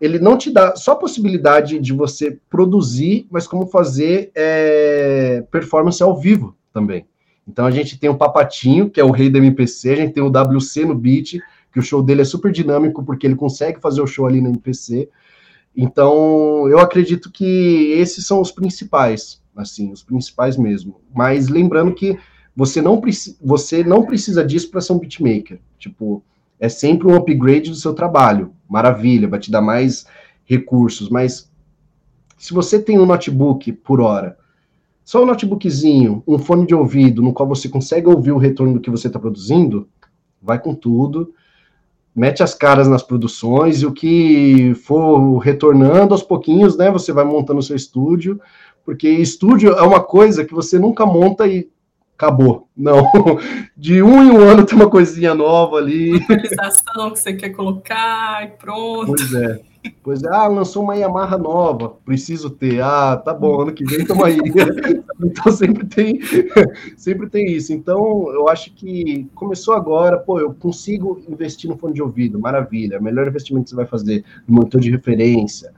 [0.00, 6.02] ele não te dá só a possibilidade de você produzir, mas como fazer é, performance
[6.02, 7.06] ao vivo também.
[7.46, 10.22] Então a gente tem o Papatinho, que é o rei da MPC, a gente tem
[10.22, 11.38] o WC no beat,
[11.72, 14.50] que o show dele é super dinâmico, porque ele consegue fazer o show ali no
[14.50, 15.08] MPC.
[15.76, 21.00] Então eu acredito que esses são os principais, assim, os principais mesmo.
[21.14, 22.18] Mas lembrando que
[22.54, 23.00] você não,
[23.40, 25.60] você não precisa disso para ser um beatmaker.
[25.78, 26.22] Tipo,
[26.60, 28.52] é sempre um upgrade do seu trabalho.
[28.68, 30.06] Maravilha, vai te dar mais
[30.44, 31.50] recursos, mas
[32.36, 34.36] se você tem um notebook por hora,
[35.04, 38.80] só um notebookzinho, um fone de ouvido, no qual você consegue ouvir o retorno do
[38.80, 39.88] que você está produzindo,
[40.40, 41.32] vai com tudo,
[42.14, 47.24] mete as caras nas produções e o que for retornando aos pouquinhos, né, você vai
[47.24, 48.40] montando o seu estúdio,
[48.84, 51.70] porque estúdio é uma coisa que você nunca monta e
[52.18, 52.68] acabou.
[52.76, 53.08] Não.
[53.76, 56.16] De um em um ano tem uma coisinha nova ali.
[56.16, 59.06] Atualização que você quer colocar e pronto.
[59.06, 59.60] Pois é.
[60.02, 62.82] Pois é, ah, lançou uma Yamaha nova, preciso ter.
[62.82, 64.36] Ah, tá bom, ano que vem tamo aí.
[65.22, 66.18] então sempre tem,
[66.96, 67.72] sempre tem isso.
[67.72, 73.00] Então, eu acho que começou agora, pô, eu consigo investir no fone de ouvido, maravilha.
[73.00, 75.72] Melhor investimento que você vai fazer no monitor de referência,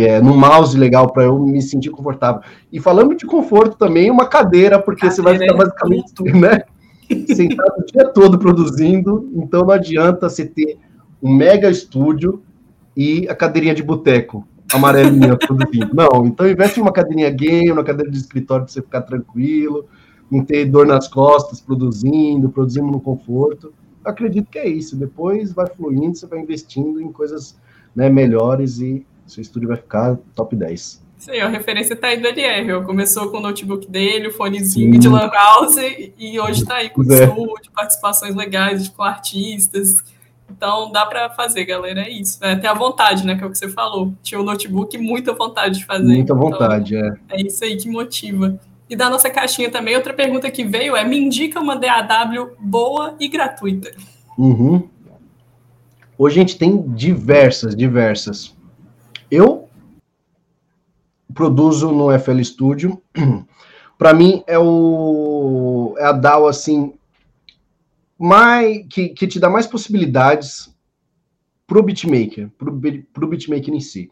[0.00, 2.40] é, num mouse legal para eu me sentir confortável.
[2.72, 6.62] E falando de conforto também, uma cadeira, porque cadeira você vai ficar basicamente é né,
[7.34, 10.78] sentado o dia todo produzindo, então não adianta você ter
[11.22, 12.42] um mega estúdio
[12.96, 15.94] e a cadeirinha de boteco amarelinha produzindo.
[15.94, 19.86] Não, então investe em uma cadeirinha game, uma cadeira de escritório para você ficar tranquilo,
[20.30, 23.72] não ter dor nas costas produzindo, produzindo no conforto.
[24.04, 24.96] Eu acredito que é isso.
[24.96, 27.56] Depois vai fluindo, você vai investindo em coisas
[27.94, 31.02] né, melhores e seu estúdio vai ficar top 10.
[31.18, 32.84] Sim, a referência está aí do LR.
[32.84, 34.98] Começou com o notebook dele, o fonezinho Sim.
[34.98, 35.76] de Lan House,
[36.18, 37.24] e hoje está aí com o é.
[37.24, 39.98] estúdio, participações legais com artistas.
[40.50, 42.38] Então dá para fazer, galera, é isso.
[42.44, 44.12] É ter a vontade, né, que é o que você falou.
[44.22, 46.12] Tinha um notebook muita vontade de fazer.
[46.12, 47.40] Muita vontade, então, é.
[47.40, 48.58] É isso aí que motiva.
[48.90, 53.14] E da nossa caixinha também, outra pergunta que veio é: me indica uma DAW boa
[53.18, 53.90] e gratuita.
[54.36, 54.88] Uhum.
[56.18, 58.54] Hoje a gente tem diversas, diversas.
[59.32, 59.66] Eu
[61.32, 63.02] produzo no FL Studio.
[63.96, 66.92] Para mim é o é a DAW assim
[68.18, 70.70] mais que, que te dá mais possibilidades
[71.66, 72.78] pro beatmaker, pro,
[73.10, 74.10] pro beatmaker em si.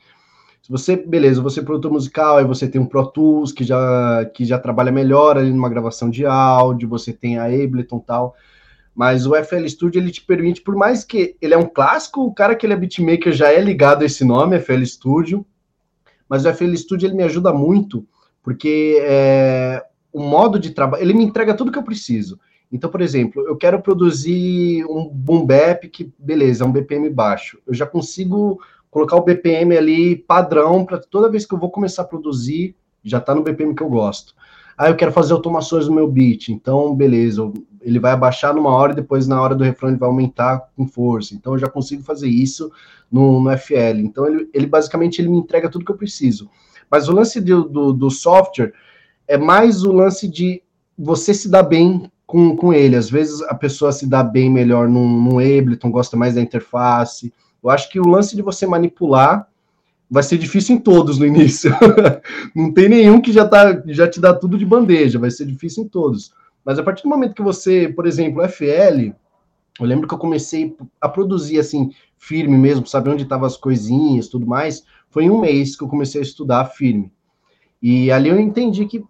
[0.63, 4.25] Se você, beleza, você é produtor musical, aí você tem um Pro Tools que já,
[4.35, 8.35] que já trabalha melhor ali numa gravação de áudio, você tem a Ableton tal,
[9.01, 12.35] mas o FL Studio ele te permite, por mais que ele é um clássico, o
[12.35, 15.47] cara que ele é beatmaker já é ligado a esse nome, FL Studio,
[16.29, 18.07] mas o FL Studio ele me ajuda muito,
[18.43, 19.83] porque é,
[20.13, 22.39] o modo de trabalho, ele me entrega tudo que eu preciso.
[22.71, 27.59] Então, por exemplo, eu quero produzir um boom bap que, beleza, é um BPM baixo.
[27.67, 32.03] Eu já consigo colocar o BPM ali padrão para toda vez que eu vou começar
[32.03, 34.35] a produzir, já está no BPM que eu gosto.
[34.77, 38.93] Ah, eu quero fazer automações no meu beat, então beleza, ele vai abaixar numa hora
[38.93, 41.35] e depois na hora do refrão ele vai aumentar com força.
[41.35, 42.71] Então eu já consigo fazer isso
[43.11, 43.99] no, no FL.
[43.99, 46.49] Então ele, ele basicamente ele me entrega tudo que eu preciso.
[46.91, 48.73] Mas o lance do, do, do software
[49.27, 50.63] é mais o lance de
[50.99, 52.97] você se dar bem com, com ele.
[52.97, 57.33] Às vezes a pessoa se dá bem melhor num Ableton, gosta mais da interface.
[57.63, 59.47] Eu acho que o lance de você manipular
[60.11, 61.73] vai ser difícil em todos no início.
[62.55, 65.85] Não tem nenhum que já, tá, já te dá tudo de bandeja, vai ser difícil
[65.85, 66.33] em todos.
[66.71, 69.13] Mas a partir do momento que você, por exemplo, FL,
[69.81, 74.29] eu lembro que eu comecei a produzir assim, firme mesmo, saber onde estavam as coisinhas
[74.29, 77.11] tudo mais, foi em um mês que eu comecei a estudar firme.
[77.83, 79.03] E ali eu entendi que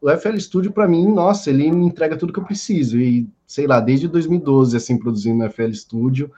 [0.00, 2.96] o FL Studio, para mim, nossa, ele me entrega tudo que eu preciso.
[2.96, 6.30] E, sei lá, desde 2012, assim, produzindo no FL Studio.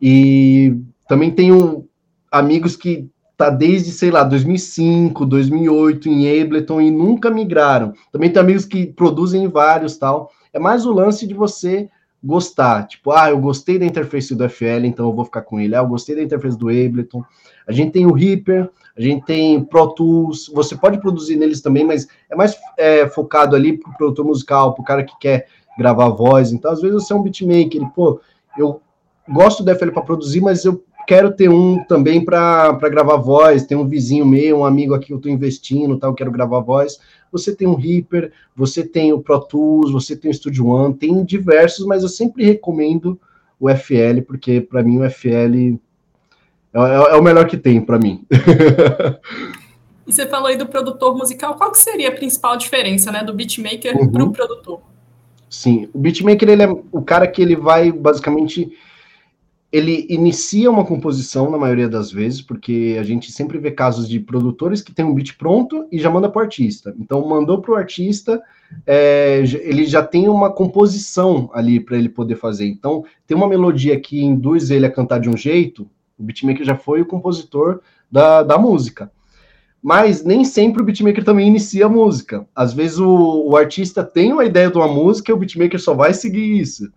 [0.00, 1.88] E também tenho
[2.30, 3.10] amigos que
[3.42, 7.92] tá desde, sei lá, 2005, 2008 em Ableton e nunca migraram.
[8.12, 10.30] Também tem amigos que produzem vários tal.
[10.52, 11.88] É mais o lance de você
[12.22, 12.86] gostar.
[12.86, 15.74] Tipo, ah, eu gostei da interface do FL, então eu vou ficar com ele.
[15.74, 17.24] Ah, eu gostei da interface do Ableton.
[17.66, 21.84] A gente tem o Reaper, a gente tem Pro Tools, você pode produzir neles também,
[21.84, 25.46] mas é mais é, focado ali para o produtor musical, para o cara que quer
[25.76, 26.52] gravar voz.
[26.52, 28.20] Então, às vezes você é um beatmaker, ele, pô,
[28.56, 28.80] eu
[29.28, 33.64] gosto do FL para produzir, mas eu quero ter um também para gravar voz.
[33.64, 36.98] Tem um vizinho meu, um amigo aqui que eu estou investindo, tal, quero gravar voz.
[37.30, 41.24] Você tem o Reaper, você tem o Pro Tools, você tem o Studio One, tem
[41.24, 43.18] diversos, mas eu sempre recomendo
[43.58, 45.78] o FL, porque para mim o FL
[46.74, 48.26] é, é, é o melhor que tem para mim.
[50.06, 53.32] e você falou aí do produtor musical, qual que seria a principal diferença, né, do
[53.32, 54.10] beatmaker uhum.
[54.10, 54.80] para o produtor?
[55.48, 58.72] Sim, o beatmaker ele é o cara que ele vai basicamente
[59.72, 64.20] ele inicia uma composição na maioria das vezes, porque a gente sempre vê casos de
[64.20, 66.94] produtores que tem um beat pronto e já manda para o artista.
[67.00, 68.42] Então, mandou para o artista,
[68.86, 72.66] é, ele já tem uma composição ali para ele poder fazer.
[72.66, 76.76] Então, tem uma melodia que induz ele a cantar de um jeito, o beatmaker já
[76.76, 79.10] foi o compositor da, da música.
[79.82, 82.46] Mas nem sempre o beatmaker também inicia a música.
[82.54, 85.94] Às vezes o, o artista tem uma ideia de uma música e o beatmaker só
[85.94, 86.92] vai seguir isso.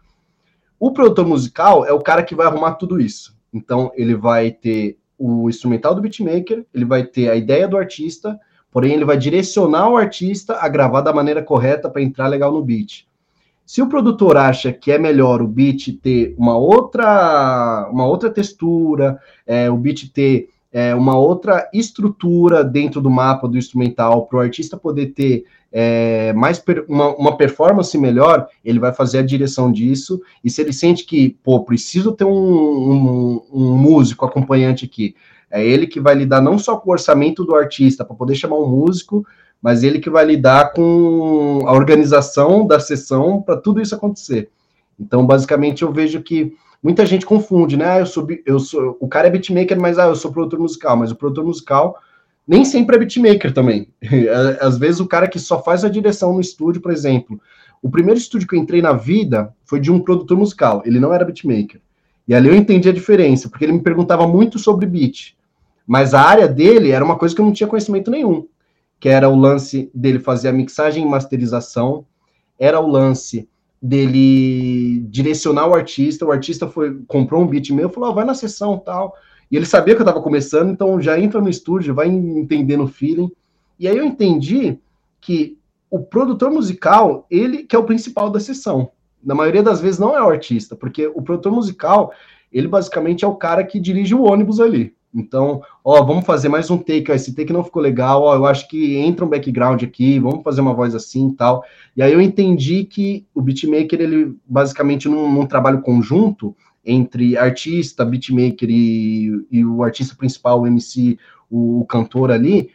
[0.79, 3.35] O produtor musical é o cara que vai arrumar tudo isso.
[3.53, 8.37] Então, ele vai ter o instrumental do beatmaker, ele vai ter a ideia do artista,
[8.69, 12.61] porém ele vai direcionar o artista a gravar da maneira correta para entrar legal no
[12.61, 13.07] beat.
[13.65, 19.17] Se o produtor acha que é melhor o beat ter uma outra, uma outra textura,
[19.47, 24.41] é, o beat ter é, uma outra estrutura dentro do mapa do instrumental para o
[24.41, 25.45] artista poder ter
[25.77, 30.21] é, mais per, uma, uma, performance melhor, ele vai fazer a direção disso.
[30.41, 35.17] E se ele sente que, pô, preciso ter um, um, um músico acompanhante aqui,
[35.51, 38.55] é ele que vai lidar não só com o orçamento do artista para poder chamar
[38.55, 39.27] um músico,
[39.61, 44.47] mas ele que vai lidar com a organização da sessão para tudo isso acontecer.
[44.97, 47.95] Então, basicamente, eu vejo que muita gente confunde, né?
[47.95, 50.95] Ah, eu sou, eu sou, o cara é beatmaker, mas ah, eu sou produtor musical,
[50.95, 51.97] mas o produtor musical
[52.47, 53.87] nem sempre é beatmaker também.
[54.61, 57.39] Às vezes o cara que só faz a direção no estúdio, por exemplo.
[57.81, 61.13] O primeiro estúdio que eu entrei na vida foi de um produtor musical, ele não
[61.13, 61.81] era beatmaker.
[62.27, 65.35] E ali eu entendi a diferença, porque ele me perguntava muito sobre beat.
[65.85, 68.47] Mas a área dele era uma coisa que eu não tinha conhecimento nenhum
[68.99, 72.05] que era o lance dele fazer a mixagem e masterização,
[72.57, 73.47] era o lance
[73.81, 78.33] dele direcionar o artista, o artista foi comprou um beat meu, falou, oh, vai na
[78.33, 79.13] sessão tal,
[79.51, 82.87] e ele sabia que eu estava começando, então já entra no estúdio, vai entendendo o
[82.87, 83.31] feeling,
[83.79, 84.77] e aí eu entendi
[85.21, 85.57] que
[85.89, 88.91] o produtor musical, ele que é o principal da sessão,
[89.23, 92.11] na maioria das vezes não é o artista, porque o produtor musical,
[92.51, 94.93] ele basicamente é o cara que dirige o ônibus ali.
[95.15, 98.45] Então, ó, vamos fazer mais um take, ó, esse take não ficou legal, ó, eu
[98.45, 101.63] acho que entra um background aqui, vamos fazer uma voz assim e tal.
[101.95, 106.53] E aí eu entendi que o beatmaker, ele basicamente num, num trabalho conjunto
[106.85, 111.17] entre artista, beatmaker e, e, o artista principal, o MC,
[111.49, 112.69] o, o cantor ali,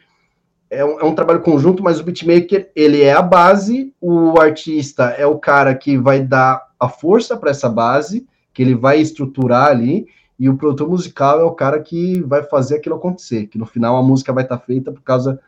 [0.69, 5.05] é um, é um, trabalho conjunto, mas o beatmaker, ele é a base, o artista
[5.05, 9.67] é o cara que vai dar a força para essa base, que ele vai estruturar
[9.67, 10.05] ali,
[10.39, 13.95] e o produtor musical é o cara que vai fazer aquilo acontecer, que no final
[13.95, 15.39] a música vai estar tá feita por causa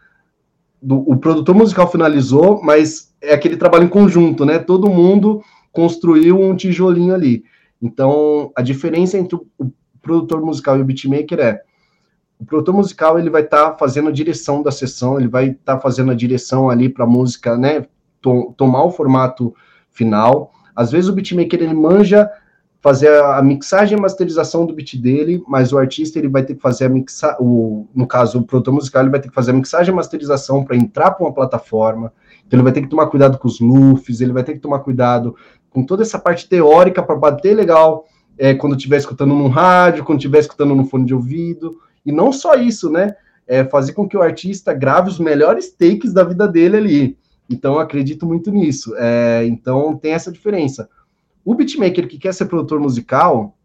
[0.81, 4.59] do o produtor musical finalizou, mas é aquele trabalho em conjunto, né?
[4.59, 5.41] Todo mundo
[5.71, 7.43] construiu um tijolinho ali.
[7.83, 9.71] Então, a diferença entre o
[10.01, 11.61] produtor musical e o beatmaker é
[12.39, 15.75] o produtor musical ele vai estar tá fazendo a direção da sessão, ele vai estar
[15.75, 17.85] tá fazendo a direção ali para a música, né,
[18.21, 19.53] to tomar o formato
[19.91, 20.51] final.
[20.75, 22.29] Às vezes o beatmaker ele manja
[22.81, 26.61] fazer a mixagem e masterização do beat dele, mas o artista ele vai ter que
[26.61, 29.93] fazer a mixagem, no caso, o produtor musical ele vai ter que fazer a mixagem
[29.93, 32.11] e masterização para entrar para uma plataforma.
[32.45, 34.79] Então ele vai ter que tomar cuidado com os loops, ele vai ter que tomar
[34.79, 35.33] cuidado
[35.73, 38.05] com toda essa parte teórica para bater legal
[38.37, 41.79] é, quando estiver escutando no rádio, quando estiver escutando no fone de ouvido.
[42.05, 43.15] E não só isso, né?
[43.45, 47.17] É fazer com que o artista grave os melhores takes da vida dele ali.
[47.49, 48.93] Então, acredito muito nisso.
[48.97, 50.87] É, então, tem essa diferença.
[51.43, 53.57] O beatmaker que quer ser produtor musical,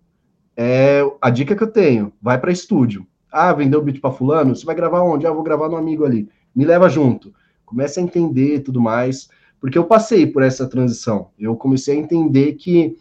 [0.61, 3.07] é a dica que eu tenho, vai para estúdio.
[3.31, 5.25] Ah, vendeu o beat para fulano, você vai gravar onde?
[5.25, 6.29] Ah, vou gravar no amigo ali.
[6.53, 7.33] Me leva junto.
[7.65, 9.29] Comece a entender tudo mais,
[9.61, 11.29] porque eu passei por essa transição.
[11.39, 12.97] Eu comecei a entender que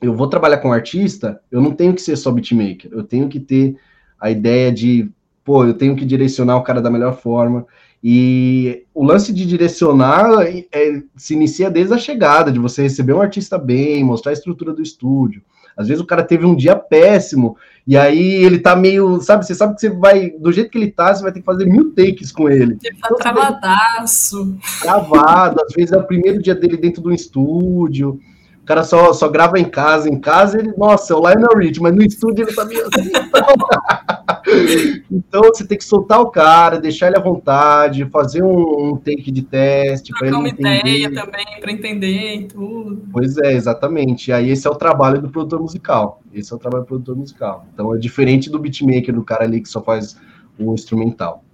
[0.00, 3.40] eu vou trabalhar com artista, eu não tenho que ser só beatmaker, eu tenho que
[3.40, 3.76] ter
[4.20, 5.10] a ideia de,
[5.44, 7.66] pô, eu tenho que direcionar o cara da melhor forma.
[8.02, 13.20] E o lance de direcionar é, se inicia desde a chegada, de você receber um
[13.20, 15.42] artista bem, mostrar a estrutura do estúdio.
[15.76, 17.56] Às vezes o cara teve um dia péssimo,
[17.86, 20.90] e aí ele tá meio, sabe, você sabe que você vai, do jeito que ele
[20.90, 22.78] tá, você vai ter que fazer mil takes com ele.
[22.82, 24.56] Ele tá então, travadaço.
[24.80, 28.18] Travado, às vezes é o primeiro dia dele dentro do estúdio,
[28.66, 31.94] o cara só, só grava em casa, em casa ele, nossa, o Lionel Rich, mas
[31.94, 33.12] no estúdio ele tá meio assim,
[35.08, 39.30] então você tem que soltar o cara, deixar ele à vontade, fazer um, um take
[39.30, 40.80] de teste para ele uma entender.
[40.80, 43.04] ideia também para entender e tudo.
[43.12, 44.30] Pois é, exatamente.
[44.30, 46.20] E aí esse é o trabalho do produtor musical.
[46.34, 47.66] Esse é o trabalho do produtor musical.
[47.72, 50.18] Então é diferente do beatmaker, do cara ali que só faz
[50.58, 51.44] o instrumental.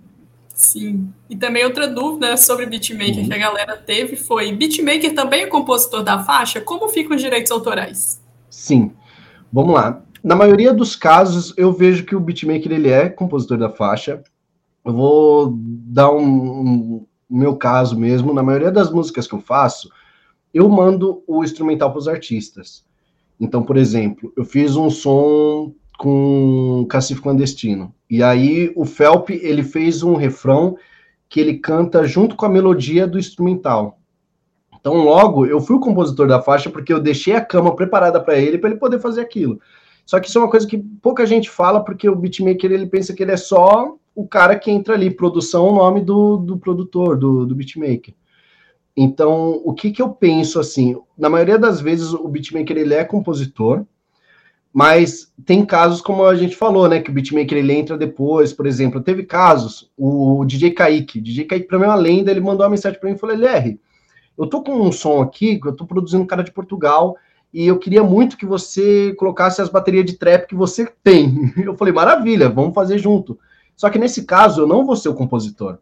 [0.63, 1.13] Sim.
[1.29, 3.29] E também outra dúvida sobre beatmaker uhum.
[3.29, 6.61] que a galera teve foi: beatmaker também é compositor da faixa?
[6.61, 8.23] Como ficam os direitos autorais?
[8.49, 8.93] Sim.
[9.53, 10.03] Vamos lá.
[10.23, 14.23] Na maioria dos casos, eu vejo que o beatmaker ele é compositor da faixa.
[14.85, 18.33] Eu vou dar um, um meu caso mesmo.
[18.33, 19.91] Na maioria das músicas que eu faço,
[20.55, 22.85] eu mando o instrumental para os artistas.
[23.41, 27.95] Então, por exemplo, eu fiz um som com Cacife Clandestino.
[28.11, 30.77] E aí o Felp, ele fez um refrão
[31.29, 34.01] que ele canta junto com a melodia do instrumental.
[34.81, 38.37] Então, logo, eu fui o compositor da faixa porque eu deixei a cama preparada para
[38.37, 39.61] ele, para ele poder fazer aquilo.
[40.05, 43.15] Só que isso é uma coisa que pouca gente fala, porque o beatmaker ele pensa
[43.15, 47.17] que ele é só o cara que entra ali, produção, o nome do, do produtor,
[47.17, 48.13] do, do beatmaker.
[48.97, 50.97] Então, o que, que eu penso assim?
[51.17, 53.87] Na maioria das vezes, o beatmaker ele é compositor,
[54.73, 57.01] mas tem casos como a gente falou, né?
[57.01, 59.03] Que o beatmaker ele entra depois, por exemplo.
[59.03, 62.71] Teve casos, o DJ Kaique, DJ Kaique para mim é uma lenda, ele mandou uma
[62.71, 63.79] mensagem para mim e falou: LR,
[64.39, 67.17] eu tô com um som aqui, eu tô produzindo um cara de Portugal,
[67.53, 71.53] e eu queria muito que você colocasse as baterias de trap que você tem.
[71.63, 73.39] Eu falei, maravilha, vamos fazer junto.
[73.77, 75.79] Só que nesse caso, eu não vou ser o compositor.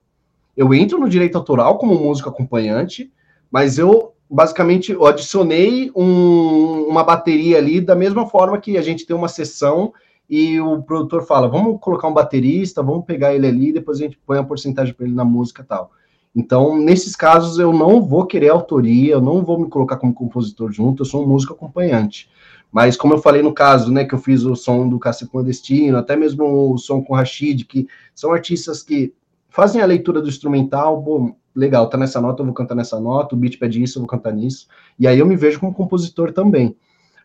[0.57, 3.12] Eu entro no direito autoral como músico acompanhante,
[3.51, 9.05] mas eu basicamente eu adicionei um, uma bateria ali da mesma forma que a gente
[9.05, 9.93] tem uma sessão
[10.28, 14.20] e o produtor fala, vamos colocar um baterista, vamos pegar ele ali, depois a gente
[14.24, 15.91] põe a porcentagem para ele na música tal.
[16.35, 20.70] Então, nesses casos, eu não vou querer autoria, eu não vou me colocar como compositor
[20.70, 22.31] junto, eu sou um músico acompanhante.
[22.70, 25.99] Mas, como eu falei no caso, né, que eu fiz o som do Cássio Clandestino,
[25.99, 29.12] até mesmo o som com o Rashid, que são artistas que
[29.49, 33.35] fazem a leitura do instrumental, bom, legal, tá nessa nota, eu vou cantar nessa nota,
[33.35, 34.69] o beat pede isso, eu vou cantar nisso.
[34.99, 36.77] E aí eu me vejo como compositor também.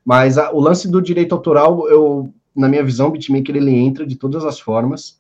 [0.04, 4.06] Mas a, o lance do direito autoral, eu, na minha visão, o beatmaker ele entra
[4.06, 5.20] de todas as formas.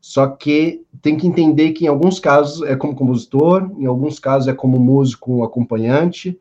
[0.00, 4.46] Só que tem que entender que em alguns casos é como compositor, em alguns casos
[4.46, 6.38] é como músico acompanhante,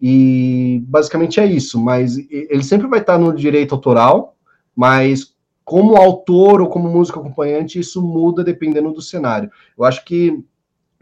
[0.00, 1.80] e basicamente é isso.
[1.80, 4.36] Mas ele sempre vai estar no direito autoral,
[4.76, 5.34] mas
[5.64, 9.50] como autor ou como músico acompanhante, isso muda dependendo do cenário.
[9.76, 10.42] Eu acho que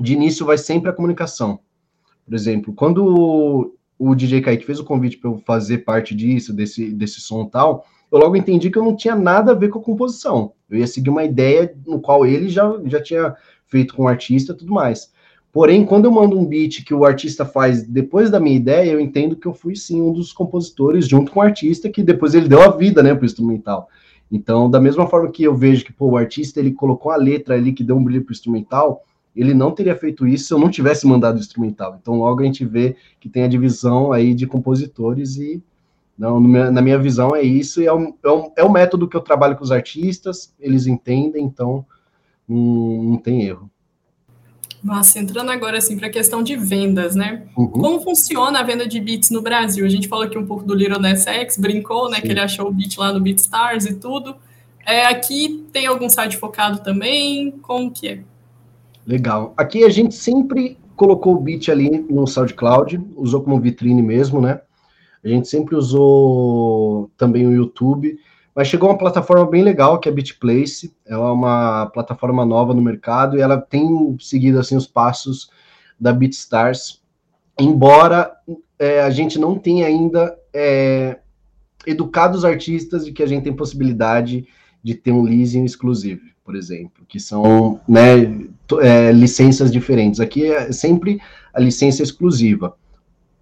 [0.00, 1.60] de início vai sempre a comunicação.
[2.24, 6.92] Por exemplo, quando o, DJ Kaique fez o convite para eu fazer parte disso, desse,
[6.92, 9.82] desse som tal, eu logo entendi que eu não tinha nada a ver com a
[9.82, 10.52] composição.
[10.70, 13.34] Eu ia seguir uma ideia no qual ele já, já tinha
[13.66, 15.12] feito com o artista e tudo mais.
[15.52, 19.00] Porém, quando eu mando um beat que o artista faz depois da minha ideia, eu
[19.00, 22.48] entendo que eu fui sim um dos compositores junto com o artista, que depois ele
[22.48, 23.88] deu a vida, né, pro instrumental.
[24.30, 27.54] Então, da mesma forma que eu vejo que pô, o artista ele colocou a letra
[27.54, 29.02] ali que deu um brilho pro instrumental,
[29.40, 31.96] ele não teria feito isso se eu não tivesse mandado o instrumental.
[32.00, 35.62] Então, logo a gente vê que tem a divisão aí de compositores e
[36.18, 39.56] não, na minha visão é isso, e é o, é, é método que eu trabalho
[39.56, 41.86] com os artistas, eles entendem, então
[42.48, 43.70] não, não tem erro.
[44.82, 47.46] Nossa, entrando agora assim para a questão de vendas, né?
[47.56, 47.68] Uhum.
[47.68, 49.84] Como funciona a venda de beats no Brasil?
[49.84, 52.16] A gente falou aqui um pouco do Little Ness X, brincou, né?
[52.16, 52.22] Sim.
[52.22, 54.36] Que ele achou o beat lá no BeatStars e tudo.
[54.84, 57.50] É, aqui tem algum site focado também?
[57.62, 58.20] Como que é?
[59.08, 59.54] Legal.
[59.56, 64.60] Aqui a gente sempre colocou o beat ali no SoundCloud, usou como vitrine mesmo, né?
[65.24, 68.18] A gente sempre usou também o YouTube,
[68.54, 70.94] mas chegou uma plataforma bem legal que é a BitPlace.
[71.06, 75.48] Ela é uma plataforma nova no mercado e ela tem seguido assim os passos
[75.98, 77.02] da BitStars,
[77.58, 78.30] embora
[78.78, 81.18] é, a gente não tenha ainda é,
[81.86, 84.46] educado os artistas de que a gente tem possibilidade
[84.82, 88.22] de ter um leasing exclusivo, por exemplo, que são né,
[88.80, 90.18] é, licenças diferentes.
[90.18, 91.20] Aqui é sempre
[91.52, 92.74] a licença exclusiva.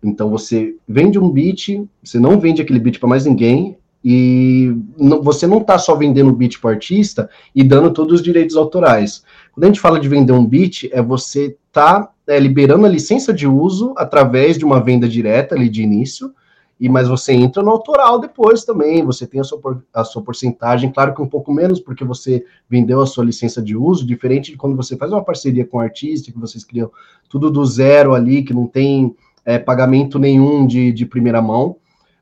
[0.03, 5.23] Então você vende um beat, você não vende aquele beat para mais ninguém, e não,
[5.23, 8.57] você não está só vendendo o beat para o artista e dando todos os direitos
[8.57, 9.23] autorais.
[9.53, 13.33] Quando a gente fala de vender um beat, é você tá é, liberando a licença
[13.33, 16.35] de uso através de uma venda direta ali de início,
[16.79, 20.93] e mas você entra no autoral depois também, você tem a sua, a sua porcentagem,
[20.93, 24.59] claro que um pouco menos, porque você vendeu a sua licença de uso, diferente de
[24.59, 26.91] quando você faz uma parceria com um artista, que vocês criam
[27.29, 31.77] tudo do zero ali, que não tem é, pagamento nenhum de, de primeira mão.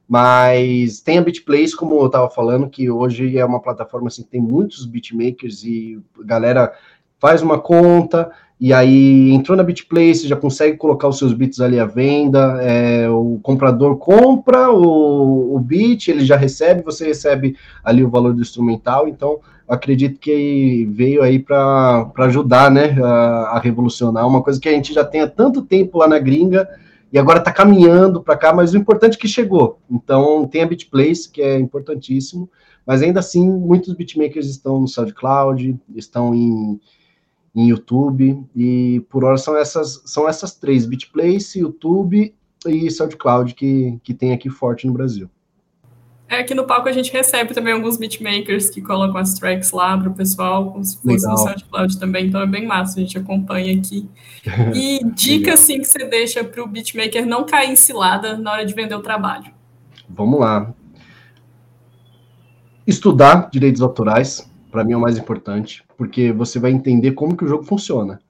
[0.06, 4.28] Mas tem a BitPlace, como eu estava falando, que hoje é uma plataforma assim, que
[4.28, 6.72] tem muitos beatmakers e galera
[7.18, 8.30] faz uma conta
[8.64, 13.06] e aí entrou na BitPlace, já consegue colocar os seus bits ali à venda, é,
[13.10, 18.40] o comprador compra o, o beat, ele já recebe, você recebe ali o valor do
[18.40, 19.38] instrumental, então
[19.68, 24.94] acredito que veio aí para ajudar, né, a, a revolucionar, uma coisa que a gente
[24.94, 26.66] já tem há tanto tempo lá na gringa,
[27.12, 29.78] e agora está caminhando para cá, mas o importante é que chegou.
[29.90, 32.48] Então, tem a BitPlace, que é importantíssimo,
[32.86, 36.80] mas ainda assim, muitos beatmakers estão no SoundCloud, estão em,
[37.54, 42.34] em YouTube, e por hora são essas, são essas três, BitPlace, YouTube
[42.66, 45.30] e SoundCloud, que, que tem aqui forte no Brasil.
[46.28, 49.96] É, aqui no palco a gente recebe também alguns beatmakers que colocam as tracks lá
[49.96, 51.32] para o pessoal, como se fosse Legal.
[51.32, 54.08] no SoundCloud também, então é bem massa, a gente acompanha aqui.
[54.74, 58.66] E dica, assim, que você deixa para o beatmaker não cair em cilada na hora
[58.66, 59.52] de vender o trabalho.
[60.08, 60.74] Vamos lá.
[62.86, 67.44] Estudar direitos autorais, para mim é o mais importante, porque você vai entender como que
[67.44, 68.20] o jogo funciona.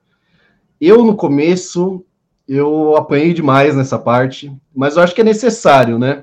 [0.78, 2.05] Eu, no começo,
[2.47, 6.22] eu apanhei demais nessa parte, mas eu acho que é necessário, né?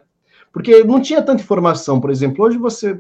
[0.54, 3.00] Porque não tinha tanta informação, por exemplo, hoje você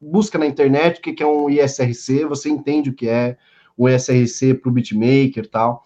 [0.00, 3.36] busca na internet o que é um ISRC, você entende o que é
[3.76, 5.82] um ISRC para o beatmaker e tal.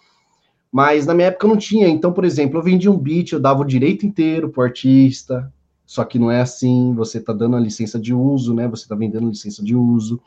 [0.71, 1.89] Mas na minha época não tinha.
[1.89, 5.51] Então, por exemplo, eu vendia um beat, eu dava o direito inteiro para o artista,
[5.87, 8.69] só que não é assim, você está dando a licença de uso, né?
[8.69, 10.21] Você está vendendo licença de uso.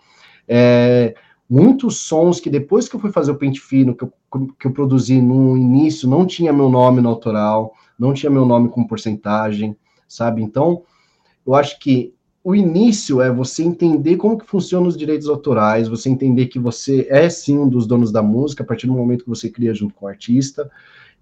[0.47, 1.15] É,
[1.49, 4.13] muitos sons que depois que eu fui fazer o pente fino, que eu,
[4.59, 8.69] que eu produzi no início, não tinha meu nome no autoral, não tinha meu nome
[8.69, 9.75] com porcentagem
[10.11, 10.43] sabe?
[10.43, 10.83] Então,
[11.47, 12.13] eu acho que
[12.43, 17.07] o início é você entender como que funcionam os direitos autorais, você entender que você
[17.09, 19.93] é sim um dos donos da música a partir do momento que você cria junto
[19.93, 20.69] com o artista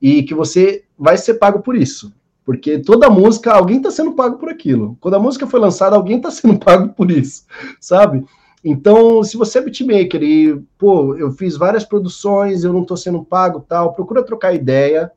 [0.02, 2.12] e que você vai ser pago por isso.
[2.44, 4.98] Porque toda música, alguém está sendo pago por aquilo.
[5.00, 7.46] Quando a música foi lançada, alguém está sendo pago por isso,
[7.80, 8.26] sabe?
[8.64, 13.24] Então, se você é beatmaker e, pô, eu fiz várias produções, eu não estou sendo
[13.24, 15.12] pago tal, procura trocar ideia,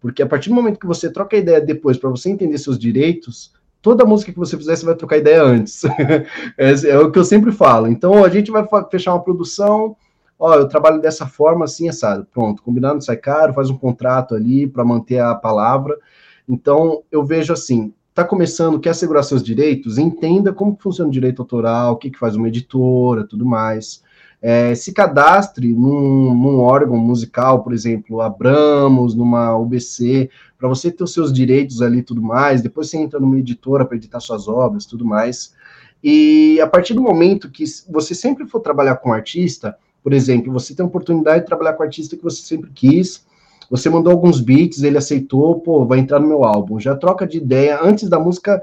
[0.00, 3.52] porque a partir do momento que você troca ideia depois para você entender seus direitos,
[3.82, 5.84] toda música que você fizer, você vai trocar ideia antes.
[6.56, 7.88] é, é, o que eu sempre falo.
[7.88, 9.96] Então, a gente vai fechar uma produção,
[10.38, 12.26] ó, eu trabalho dessa forma, assim, assado.
[12.32, 15.98] Pronto, combinado, sai caro, faz um contrato ali para manter a palavra.
[16.48, 17.92] Então, eu vejo assim,
[18.22, 22.18] tá começando, quer assegurar seus direitos, entenda como funciona o direito autoral, o que, que
[22.18, 24.02] faz uma editora, tudo mais
[24.40, 31.02] é, se cadastre num, num, órgão musical, por exemplo, Abramos, numa UBC, para você ter
[31.02, 32.62] os seus direitos ali tudo mais.
[32.62, 35.54] Depois você entra numa editora para editar suas obras, tudo mais.
[36.02, 40.74] E a partir do momento que você sempre for trabalhar com artista, por exemplo, você
[40.74, 43.26] tem a oportunidade de trabalhar com artista que você sempre quis,
[43.70, 46.80] você mandou alguns beats, ele aceitou, pô, vai entrar no meu álbum.
[46.80, 48.62] Já troca de ideia antes da música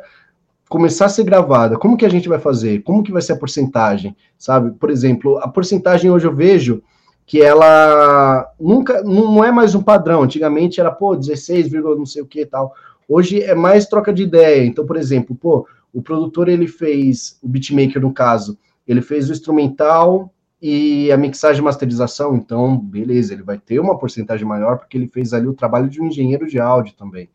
[0.68, 2.82] começar a ser gravada, como que a gente vai fazer?
[2.82, 4.16] Como que vai ser a porcentagem?
[4.38, 4.72] Sabe?
[4.72, 6.82] Por exemplo, a porcentagem hoje eu vejo
[7.26, 10.24] que ela nunca não é mais um padrão.
[10.24, 12.74] Antigamente era, pô, 16, não sei o que e tal.
[13.08, 14.66] Hoje é mais troca de ideia.
[14.66, 19.32] Então, por exemplo, pô, o produtor ele fez, o beatmaker no caso, ele fez o
[19.32, 20.32] instrumental
[20.68, 25.08] e a mixagem e masterização, então, beleza, ele vai ter uma porcentagem maior porque ele
[25.08, 27.30] fez ali o trabalho de um engenheiro de áudio também.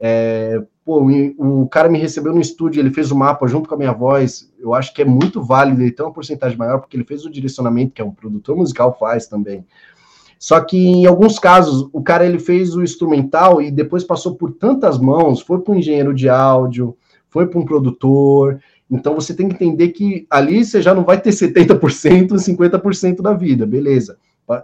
[0.00, 1.06] É, pô,
[1.36, 4.50] o, cara me recebeu no estúdio, ele fez o mapa junto com a minha voz,
[4.58, 7.30] eu acho que é muito válido ele ter uma porcentagem maior porque ele fez o
[7.30, 9.66] direcionamento, que é um produtor musical faz também.
[10.38, 14.50] Só que em alguns casos, o cara ele fez o instrumental e depois passou por
[14.50, 16.96] tantas mãos, foi para um engenheiro de áudio,
[17.28, 18.60] foi para um produtor,
[18.92, 23.32] então você tem que entender que ali você já não vai ter 70%, 50% da
[23.32, 24.18] vida, beleza.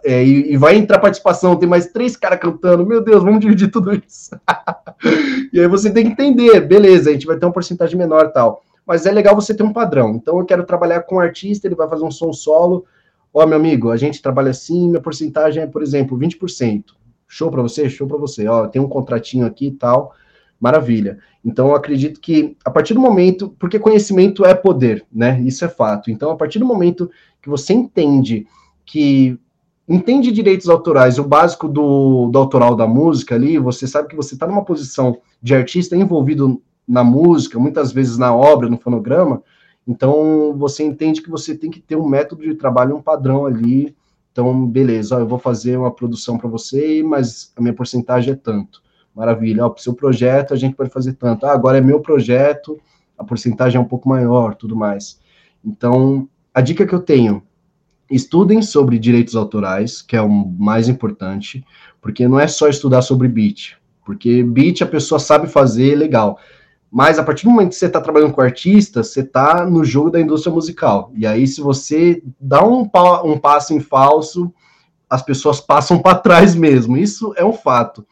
[0.04, 3.70] É, e, e, vai entrar participação, tem mais três caras cantando, meu Deus, vamos dividir
[3.70, 4.38] tudo isso.
[5.50, 8.62] e aí você tem que entender, beleza, a gente vai ter uma porcentagem menor tal.
[8.86, 10.14] Mas é legal você ter um padrão.
[10.16, 12.84] Então eu quero trabalhar com um artista, ele vai fazer um som solo.
[13.32, 16.84] Ó, meu amigo, a gente trabalha assim, minha porcentagem é, por exemplo, 20%.
[17.26, 17.88] Show para você?
[17.88, 18.46] Show para você.
[18.46, 20.14] Ó, tem um contratinho aqui e tal.
[20.61, 21.18] Maravilha.
[21.44, 25.40] Então, eu acredito que a partir do momento, porque conhecimento é poder, né?
[25.42, 26.11] Isso é fato.
[26.11, 28.46] Então, a partir do momento que você entende
[28.84, 29.38] que
[29.88, 34.34] entende direitos autorais, o básico do, do autoral da música ali, você sabe que você
[34.34, 39.42] está numa posição de artista envolvido na música, muitas vezes na obra, no fonograma,
[39.86, 43.96] então você entende que você tem que ter um método de trabalho, um padrão ali.
[44.30, 48.36] Então, beleza, ó, eu vou fazer uma produção para você, mas a minha porcentagem é
[48.36, 48.82] tanto.
[49.18, 49.68] Maravilha.
[49.68, 51.44] Para o seu projeto, a gente pode fazer tanto.
[51.44, 52.78] Ah, agora é meu projeto,
[53.18, 55.18] a porcentagem é um pouco maior, tudo mais.
[55.64, 57.42] Então, a dica que eu tenho,
[58.08, 61.64] estudem sobre direitos autorais, que é o mais importante,
[62.00, 66.38] porque não é só estudar sobre beat, porque beat a pessoa sabe fazer legal.
[66.88, 70.10] Mas a partir do momento que você está trabalhando com artista, você está no jogo
[70.10, 71.10] da indústria musical.
[71.16, 72.88] E aí, se você dá um,
[73.24, 74.54] um passo em falso,
[75.10, 76.96] as pessoas passam para trás mesmo.
[76.96, 78.06] Isso é um fato.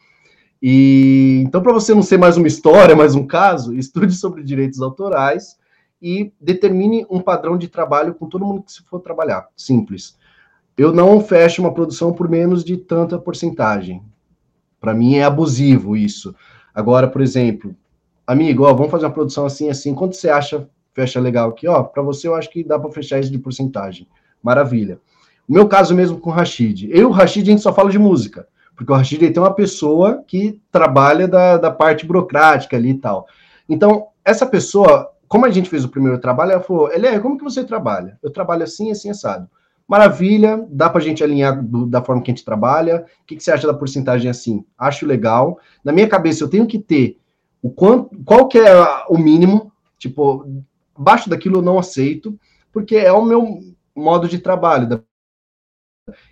[0.61, 4.81] E então, para você não ser mais uma história, mais um caso, estude sobre direitos
[4.81, 5.57] autorais
[6.01, 9.47] e determine um padrão de trabalho com todo mundo que se for trabalhar.
[9.55, 10.17] Simples.
[10.77, 14.03] Eu não fecho uma produção por menos de tanta porcentagem.
[14.79, 16.35] Para mim é abusivo isso.
[16.73, 17.75] Agora, por exemplo,
[18.25, 19.95] amigo, ó, vamos fazer uma produção assim, assim.
[19.95, 21.67] Quanto você acha fecha legal aqui?
[21.67, 24.07] Ó, para você eu acho que dá para fechar isso de porcentagem.
[24.41, 24.99] Maravilha.
[25.47, 26.89] O meu caso mesmo com o Rashid.
[26.91, 28.47] Eu e o Rashid a gente só fala de música.
[28.77, 33.25] Porque o Rashid tem uma pessoa que trabalha da, da parte burocrática ali e tal.
[33.67, 37.43] Então, essa pessoa, como a gente fez o primeiro trabalho, ela falou: Ele como que
[37.43, 38.19] você trabalha?
[38.21, 39.49] Eu trabalho assim, assim, assado.
[39.87, 43.05] Maravilha, dá para a gente alinhar do, da forma que a gente trabalha.
[43.23, 44.63] O que, que, você acha da porcentagem assim?
[44.77, 45.57] Acho legal.
[45.83, 47.17] Na minha cabeça, eu tenho que ter
[47.63, 48.73] o quanto, qual que é
[49.09, 50.45] o mínimo, tipo,
[50.95, 52.37] abaixo daquilo eu não aceito,
[52.71, 53.59] porque é o meu
[53.95, 55.01] modo de trabalho, da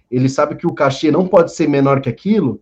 [0.10, 2.62] ele sabe que o cachê não pode ser menor que aquilo,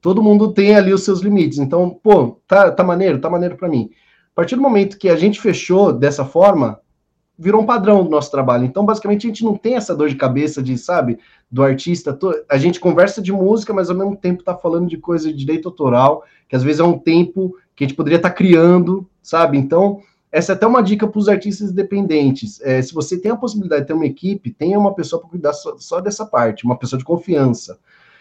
[0.00, 1.58] todo mundo tem ali os seus limites.
[1.58, 3.90] Então, pô, tá, tá maneiro, tá maneiro para mim.
[4.32, 6.80] A partir do momento que a gente fechou dessa forma,
[7.38, 8.64] virou um padrão do nosso trabalho.
[8.64, 11.18] Então, basicamente, a gente não tem essa dor de cabeça de, sabe,
[11.50, 12.16] do artista.
[12.48, 15.68] A gente conversa de música, mas ao mesmo tempo tá falando de coisa de direito
[15.68, 19.56] autoral, que às vezes é um tempo que a gente poderia estar tá criando, sabe?
[19.56, 20.00] Então,
[20.30, 22.60] essa é até uma dica para os artistas independentes.
[22.60, 25.52] É, se você tem a possibilidade de ter uma equipe, tenha uma pessoa para cuidar
[25.54, 27.78] só, só, dessa parte, uma pessoa de confiança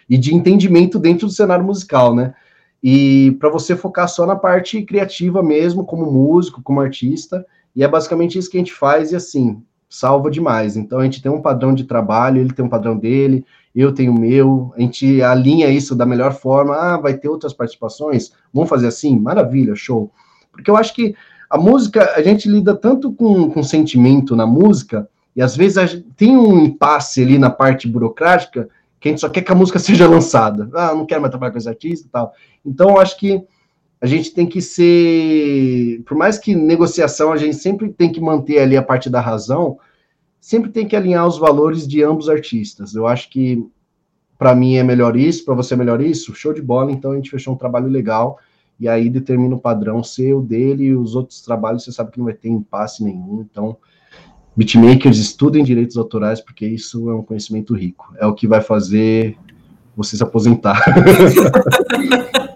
[0.09, 2.33] e de entendimento dentro do cenário musical, né?
[2.81, 7.45] E para você focar só na parte criativa mesmo, como músico, como artista,
[7.75, 10.77] e é basicamente isso que a gente faz, e assim, salva demais.
[10.77, 13.45] Então a gente tem um padrão de trabalho, ele tem um padrão dele,
[13.75, 16.75] eu tenho o meu, a gente alinha isso da melhor forma.
[16.75, 18.31] Ah, vai ter outras participações?
[18.53, 19.19] Vamos fazer assim?
[19.19, 20.11] Maravilha, show.
[20.51, 21.15] Porque eu acho que
[21.49, 26.05] a música, a gente lida tanto com, com sentimento na música, e às vezes gente,
[26.15, 28.67] tem um impasse ali na parte burocrática,
[28.99, 30.69] que a gente só quer que a música seja lançada.
[30.73, 32.33] Ah, não quero mais trabalhar com esse artista e tal.
[32.65, 33.43] Então, acho que
[34.01, 38.59] a gente tem que ser, por mais que negociação, a gente sempre tem que manter
[38.59, 39.79] ali a parte da razão,
[40.39, 42.93] sempre tem que alinhar os valores de ambos artistas.
[42.93, 43.65] Eu acho que
[44.37, 46.91] para mim é melhor isso, para você é melhor isso, show de bola.
[46.91, 48.37] Então a gente fechou um trabalho legal
[48.79, 52.25] e aí determina o padrão seu, dele, e os outros trabalhos você sabe que não
[52.25, 53.45] vai ter impasse nenhum.
[53.49, 53.77] Então,
[54.55, 58.13] beatmakers estudem direitos autorais, porque isso é um conhecimento rico.
[58.17, 59.37] É o que vai fazer
[59.95, 60.79] você se aposentar.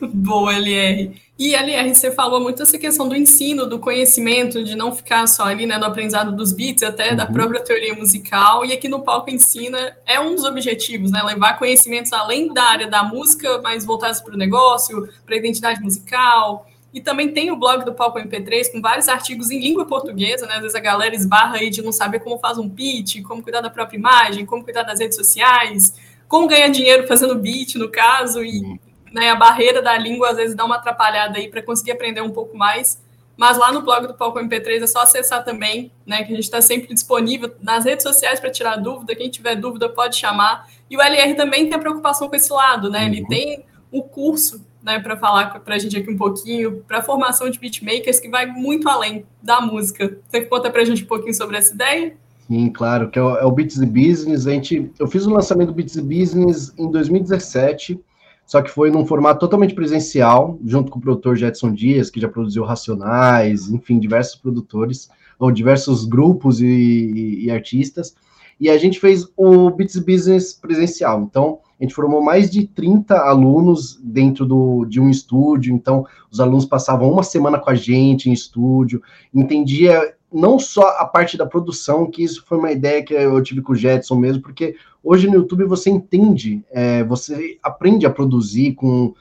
[0.14, 1.20] Boa, LR.
[1.38, 5.44] E, LR, você falou muito essa questão do ensino, do conhecimento, de não ficar só
[5.44, 7.16] ali né, no aprendizado dos beats, até uhum.
[7.16, 8.64] da própria teoria musical.
[8.64, 11.22] E aqui no Palco Ensina é um dos objetivos, né?
[11.22, 15.80] Levar conhecimentos além da área da música, mas voltados para o negócio, para a identidade
[15.80, 20.46] musical, E também tem o blog do Palco MP3 com vários artigos em língua portuguesa,
[20.46, 20.54] né?
[20.54, 23.60] Às vezes a galera esbarra aí de não saber como faz um pitch, como cuidar
[23.60, 25.94] da própria imagem, como cuidar das redes sociais,
[26.26, 28.78] como ganhar dinheiro fazendo beat, no caso, e uhum.
[29.12, 32.30] Né, a barreira da língua às vezes dá uma atrapalhada aí para conseguir aprender um
[32.30, 33.02] pouco mais.
[33.36, 36.24] Mas lá no blog do Palco MP3 é só acessar também, né?
[36.24, 39.14] Que a gente está sempre disponível nas redes sociais para tirar dúvida.
[39.14, 40.68] Quem tiver dúvida pode chamar.
[40.90, 43.06] E o LR também tem a preocupação com esse lado, né?
[43.06, 43.28] Ele uhum.
[43.28, 47.48] tem o curso né, para falar para a gente aqui um pouquinho, para a formação
[47.48, 50.18] de beatmakers, que vai muito além da música.
[50.28, 52.16] Você conta para a gente um pouquinho sobre essa ideia?
[52.48, 54.46] Sim, claro, que é o, é o Beats Business.
[54.46, 58.00] A gente, eu fiz o lançamento do Beats Business em 2017,
[58.48, 62.30] só que foi num formato totalmente presencial, junto com o produtor Jetson Dias, que já
[62.30, 68.16] produziu Racionais, enfim, diversos produtores, ou diversos grupos e, e, e artistas.
[68.58, 71.20] E a gente fez o Beats Business presencial.
[71.20, 76.40] Então, a gente formou mais de 30 alunos dentro do, de um estúdio, então os
[76.40, 81.46] alunos passavam uma semana com a gente em estúdio, entendia não só a parte da
[81.46, 85.26] produção, que isso foi uma ideia que eu tive com o Jetson mesmo, porque hoje
[85.26, 89.14] no YouTube você entende, é, você aprende a produzir com,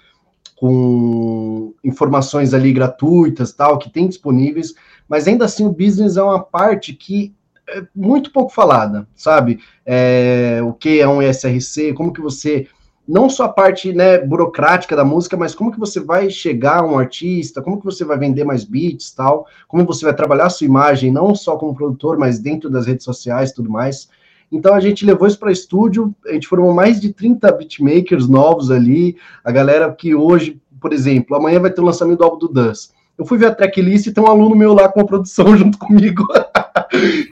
[0.55, 4.73] com informações ali gratuitas, tal, que tem disponíveis,
[5.07, 7.33] mas ainda assim o business é uma parte que
[7.69, 9.59] é muito pouco falada, sabe?
[9.85, 12.67] É, o que é um SRC, como que você
[13.07, 16.85] não só a parte né, burocrática da música, mas como que você vai chegar a
[16.85, 20.49] um artista, como que você vai vender mais beats, tal, como você vai trabalhar a
[20.49, 24.09] sua imagem, não só como produtor, mas dentro das redes sociais e tudo mais.
[24.51, 28.71] Então a gente levou isso para estúdio, a gente formou mais de 30 beatmakers novos
[28.71, 32.49] ali, a galera que hoje, por exemplo, amanhã vai ter o lançamento do álbum do
[32.49, 32.89] Dance.
[33.17, 35.77] Eu fui ver a tracklist e tem um aluno meu lá com a produção junto
[35.77, 36.25] comigo.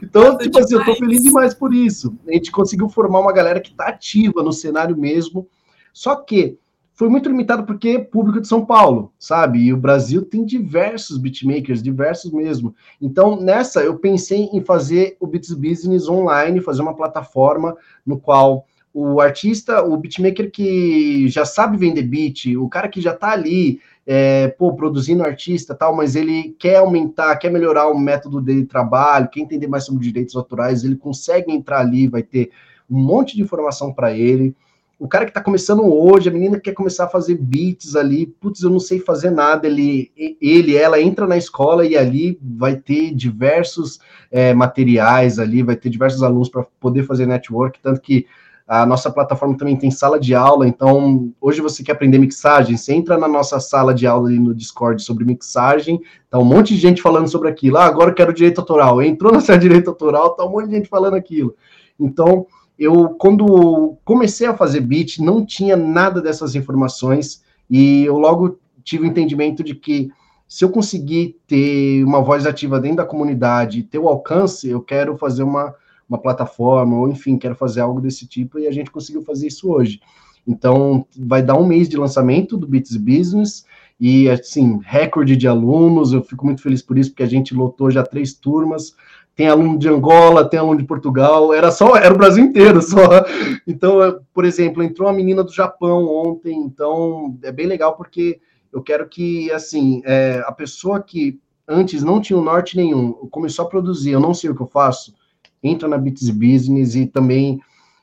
[0.02, 2.18] então, tipo assim, eu tô feliz demais por isso.
[2.28, 5.48] A gente conseguiu formar uma galera que tá ativa no cenário mesmo.
[5.96, 6.58] Só que
[6.92, 9.60] foi muito limitado porque é público de São Paulo, sabe?
[9.60, 12.76] E o Brasil tem diversos beatmakers, diversos mesmo.
[13.02, 18.66] Então, nessa, eu pensei em fazer o Beats Business online, fazer uma plataforma no qual
[18.94, 23.80] o artista, o beatmaker que já sabe vender beat, o cara que já tá ali,
[24.06, 28.68] é, pô, produzindo artista tal, mas ele quer aumentar, quer melhorar o método dele de
[28.68, 32.52] trabalho, quer entender mais sobre direitos autorais, ele consegue entrar ali, vai ter
[32.90, 34.54] um monte de informação para ele.
[34.98, 38.28] O cara que está começando hoje, a menina que quer começar a fazer beats ali,
[38.28, 42.78] putz, eu não sei fazer nada, ele, ele ela entra na escola e ali vai
[42.78, 44.00] ter diversos
[44.32, 48.26] é, materiais ali, vai ter diversos alunos para poder fazer network, tanto que
[48.68, 52.94] a nossa plataforma também tem sala de aula, então hoje você quer aprender mixagem, você
[52.94, 56.80] entra na nossa sala de aula ali no Discord sobre mixagem, tá um monte de
[56.80, 57.78] gente falando sobre aquilo.
[57.78, 59.04] Ah, agora eu quero direito autoral.
[59.04, 61.56] Entrou na sala de direito autoral, tá um monte de gente falando aquilo.
[62.00, 62.48] Então,
[62.78, 69.04] eu quando comecei a fazer beat, não tinha nada dessas informações e eu logo tive
[69.04, 70.12] o entendimento de que
[70.48, 75.18] se eu conseguir ter uma voz ativa dentro da comunidade, ter o alcance, eu quero
[75.18, 75.74] fazer uma
[76.08, 79.70] uma plataforma, ou enfim, quero fazer algo desse tipo, e a gente conseguiu fazer isso
[79.70, 80.00] hoje.
[80.48, 83.66] Então, vai dar um mês de lançamento do Beats Business,
[84.00, 87.90] e assim, recorde de alunos, eu fico muito feliz por isso, porque a gente lotou
[87.90, 88.94] já três turmas,
[89.36, 93.26] tem aluno de Angola, tem aluno de Portugal, era só, era o Brasil inteiro só.
[93.68, 98.40] Então, por exemplo, entrou uma menina do Japão ontem, então é bem legal porque
[98.72, 103.66] eu quero que, assim, é, a pessoa que antes não tinha o norte nenhum, começou
[103.66, 105.14] a produzir, eu não sei o que eu faço,
[105.62, 107.60] entra na Bits Business e também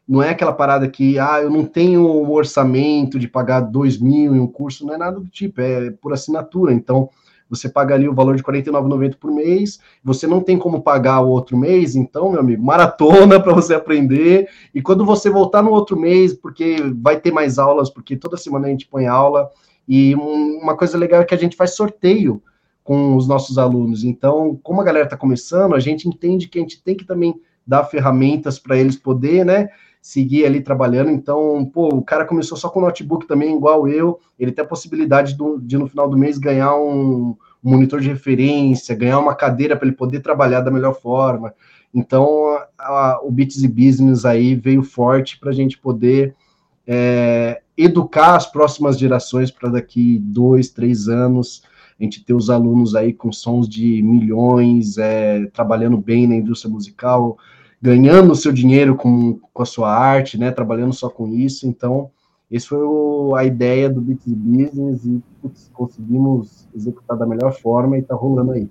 [0.06, 4.34] não é aquela parada que, ah, eu não tenho o orçamento de pagar dois mil
[4.34, 6.72] em um curso, não é nada do tipo, é por assinatura.
[6.74, 7.08] Então,
[7.52, 11.20] você paga ali o valor de R$ 49,90 por mês, você não tem como pagar
[11.20, 14.48] o outro mês, então, meu amigo, maratona para você aprender.
[14.74, 18.68] E quando você voltar no outro mês, porque vai ter mais aulas, porque toda semana
[18.68, 19.50] a gente põe aula.
[19.86, 22.42] E uma coisa legal é que a gente faz sorteio
[22.82, 24.02] com os nossos alunos.
[24.02, 27.38] Então, como a galera está começando, a gente entende que a gente tem que também
[27.66, 29.68] dar ferramentas para eles poder, né,
[30.02, 31.10] seguir ali trabalhando.
[31.10, 35.34] Então, pô, o cara começou só com notebook também, igual eu, ele tem a possibilidade
[35.34, 39.86] de, de no final do mês ganhar um, monitor de referência, ganhar uma cadeira para
[39.86, 41.54] ele poder trabalhar da melhor forma.
[41.94, 46.34] Então, a, o Bits e Business aí veio forte para a gente poder
[46.86, 51.62] é, educar as próximas gerações para daqui dois, três anos
[52.00, 56.72] a gente ter os alunos aí com sons de milhões, é, trabalhando bem na indústria
[56.72, 57.38] musical,
[57.82, 61.66] ganhando o seu dinheiro com, com a sua arte, né, trabalhando só com isso.
[61.66, 62.08] Então,
[62.48, 67.96] esse foi o, a ideia do Beats Business e putz, conseguimos executar da melhor forma
[67.96, 68.68] e está rolando aí.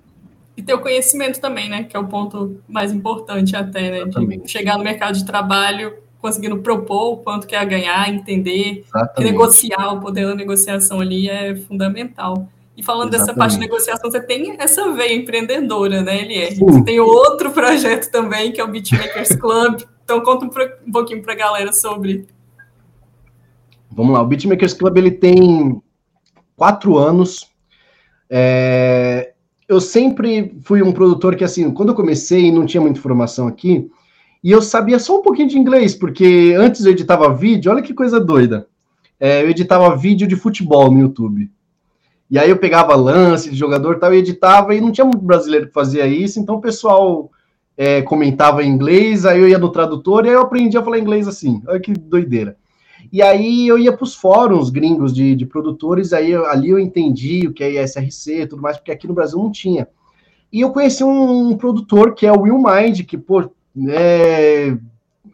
[0.56, 4.44] E ter o conhecimento também, né, que é o ponto mais importante até, né, Exatamente.
[4.44, 8.84] de chegar no mercado de trabalho conseguindo propor o quanto quer ganhar, entender,
[9.18, 12.48] negociar, o poder da negociação ali é fundamental.
[12.76, 13.26] E falando Exatamente.
[13.26, 16.58] dessa parte de negociação, você tem essa veia empreendedora, né, Elier?
[16.58, 19.82] Você tem outro projeto também, que é o Beatmakers Club.
[20.04, 22.26] Então conta um, um pouquinho para a galera sobre.
[23.90, 25.80] Vamos lá, o Beatmakers Club ele tem
[26.56, 27.50] quatro anos.
[28.30, 29.32] É...
[29.68, 33.90] Eu sempre fui um produtor que, assim, quando eu comecei, não tinha muita informação aqui,
[34.42, 37.94] e eu sabia só um pouquinho de inglês, porque antes eu editava vídeo, olha que
[37.94, 38.66] coisa doida.
[39.20, 41.50] É, eu editava vídeo de futebol no YouTube.
[42.32, 45.66] E aí eu pegava lance de jogador tal, e editava, e não tinha muito brasileiro
[45.66, 47.30] que fazia isso, então o pessoal
[47.76, 50.98] é, comentava em inglês, aí eu ia no tradutor, e aí eu aprendi a falar
[50.98, 51.60] inglês assim.
[51.68, 52.56] Olha que doideira.
[53.12, 56.78] E aí eu ia para os fóruns gringos de, de produtores, aí eu, ali eu
[56.78, 59.86] entendi o que é SRC e tudo mais, porque aqui no Brasil não tinha.
[60.50, 63.50] E eu conheci um, um produtor que é o Will Mind, que, pô,
[63.88, 64.74] é,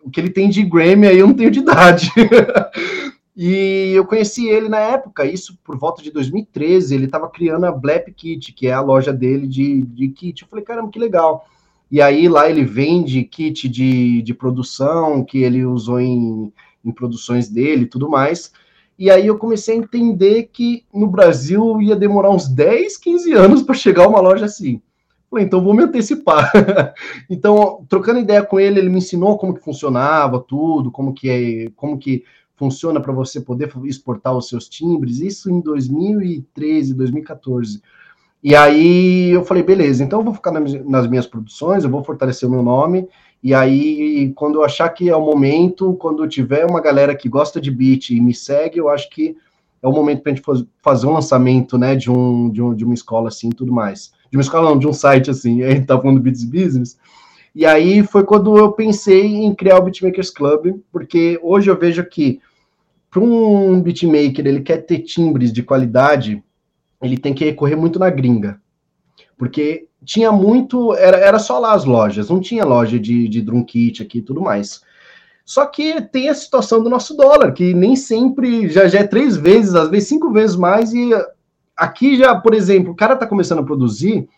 [0.03, 2.11] o que ele tem de Grammy aí eu não tenho de idade.
[3.41, 6.93] E eu conheci ele na época, isso por volta de 2013.
[6.93, 10.43] Ele estava criando a Blap Kit, que é a loja dele de, de kit.
[10.43, 11.47] Eu falei, caramba, que legal.
[11.89, 16.53] E aí lá ele vende kit de, de produção que ele usou em,
[16.85, 18.51] em produções dele e tudo mais.
[18.99, 23.63] E aí eu comecei a entender que no Brasil ia demorar uns 10, 15 anos
[23.63, 24.83] para chegar uma loja assim.
[25.31, 26.51] Falei, então vou me antecipar.
[27.31, 31.71] então, trocando ideia com ele, ele me ensinou como que funcionava tudo, como que é,
[31.77, 32.25] como que
[32.59, 37.81] funciona para você poder exportar os seus timbres, isso em 2013, 2014.
[38.43, 42.49] E aí eu falei, beleza, então eu vou ficar nas minhas produções, eu vou fortalecer
[42.49, 43.09] o meu nome,
[43.43, 47.61] e aí quando eu achar que é o momento, quando tiver uma galera que gosta
[47.61, 49.37] de beat e me segue, eu acho que
[49.81, 52.85] é o momento para a gente fazer um lançamento, né, de, um, de, um, de
[52.85, 54.13] uma escola assim, tudo mais.
[54.29, 56.99] De uma escola não, de um site assim, a gente tá falando do Beats Business,
[57.55, 62.05] e aí foi quando eu pensei em criar o Beatmakers Club, porque hoje eu vejo
[62.05, 62.41] que
[63.19, 66.43] para um beatmaker ele quer ter timbres de qualidade,
[67.03, 68.61] ele tem que recorrer muito na gringa.
[69.37, 73.65] Porque tinha muito, era, era só lá as lojas, não tinha loja de, de drum
[73.65, 74.81] kit aqui e tudo mais.
[75.45, 79.37] Só que tem a situação do nosso dólar, que nem sempre, já, já é três
[79.37, 81.11] vezes, às vezes cinco vezes mais, e
[81.77, 84.29] aqui já, por exemplo, o cara está começando a produzir,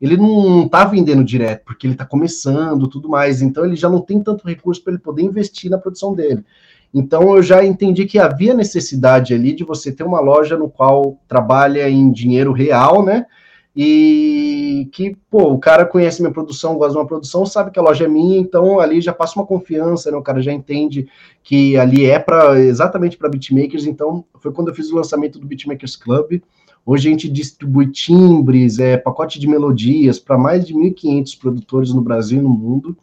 [0.00, 4.00] ele não está vendendo direto, porque ele está começando tudo mais, então ele já não
[4.00, 6.44] tem tanto recurso para ele poder investir na produção dele.
[6.92, 11.18] Então eu já entendi que havia necessidade ali de você ter uma loja no qual
[11.28, 13.26] trabalha em dinheiro real, né?
[13.76, 17.82] E que, pô, o cara conhece minha produção, gosta de uma produção, sabe que a
[17.82, 20.16] loja é minha, então ali já passa uma confiança, né?
[20.16, 21.06] O cara já entende
[21.44, 23.86] que ali é para exatamente para beatmakers.
[23.86, 26.40] Então foi quando eu fiz o lançamento do Beatmakers Club.
[26.84, 32.00] Hoje a gente distribui timbres, é, pacote de melodias para mais de 1.500 produtores no
[32.00, 32.96] Brasil e no mundo.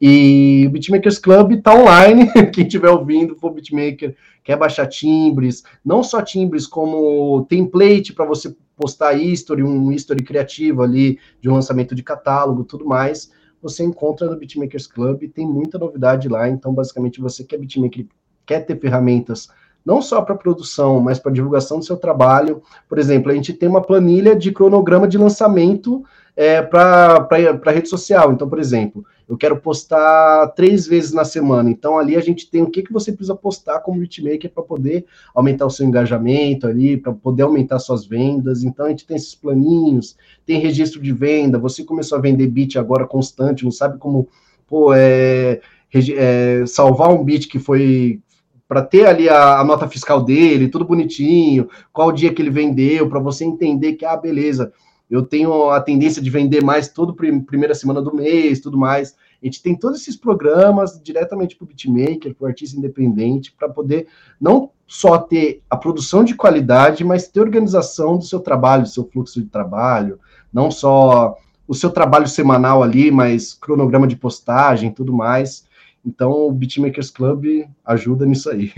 [0.00, 6.02] E o Beatmakers Club está online, quem estiver ouvindo, for Beatmaker, quer baixar timbres, não
[6.02, 11.94] só timbres, como template para você postar history, um history criativo ali, de um lançamento
[11.94, 13.30] de catálogo, tudo mais,
[13.62, 18.06] você encontra no Beatmakers Club, tem muita novidade lá, então basicamente você que é beatmaker,
[18.44, 19.48] quer ter ferramentas
[19.86, 22.60] não só para produção, mas para divulgação do seu trabalho.
[22.88, 26.04] Por exemplo, a gente tem uma planilha de cronograma de lançamento
[26.36, 27.26] é, para
[27.64, 28.32] a rede social.
[28.32, 31.70] Então, por exemplo, eu quero postar três vezes na semana.
[31.70, 35.06] Então, ali a gente tem o que, que você precisa postar como beatmaker para poder
[35.34, 38.62] aumentar o seu engajamento ali, para poder aumentar suas vendas.
[38.62, 41.58] Então, a gente tem esses planinhos, tem registro de venda.
[41.58, 44.28] Você começou a vender beat agora constante, não sabe como
[44.68, 45.60] pô, é,
[45.92, 48.20] é, salvar um beat que foi
[48.68, 53.08] para ter ali a, a, nota fiscal dele, tudo bonitinho, qual dia que ele vendeu,
[53.08, 54.72] para você entender que, ah, beleza,
[55.10, 59.16] eu tenho a tendência de vender mais toda primeira semana do mês, tudo mais.
[59.40, 63.68] A gente tem todos esses programas diretamente para o beatmaker, para o artista independente, para
[63.68, 64.08] poder
[64.40, 69.04] não só ter a produção de qualidade, mas ter organização do seu trabalho, do seu
[69.04, 70.18] fluxo de trabalho,
[70.52, 71.36] não só
[71.68, 75.66] o seu trabalho semanal ali, mas cronograma de postagem, tudo mais.
[76.04, 78.72] Então, o Beatmakers Club ajuda nisso aí.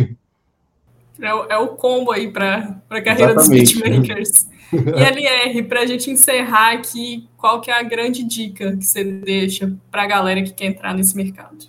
[1.20, 3.74] É o, é o combo aí para a carreira Exatamente.
[3.74, 4.46] dos beatmakers.
[4.72, 9.02] E LR, para a gente encerrar aqui, qual que é a grande dica que você
[9.02, 11.66] deixa para a galera que quer entrar nesse mercado?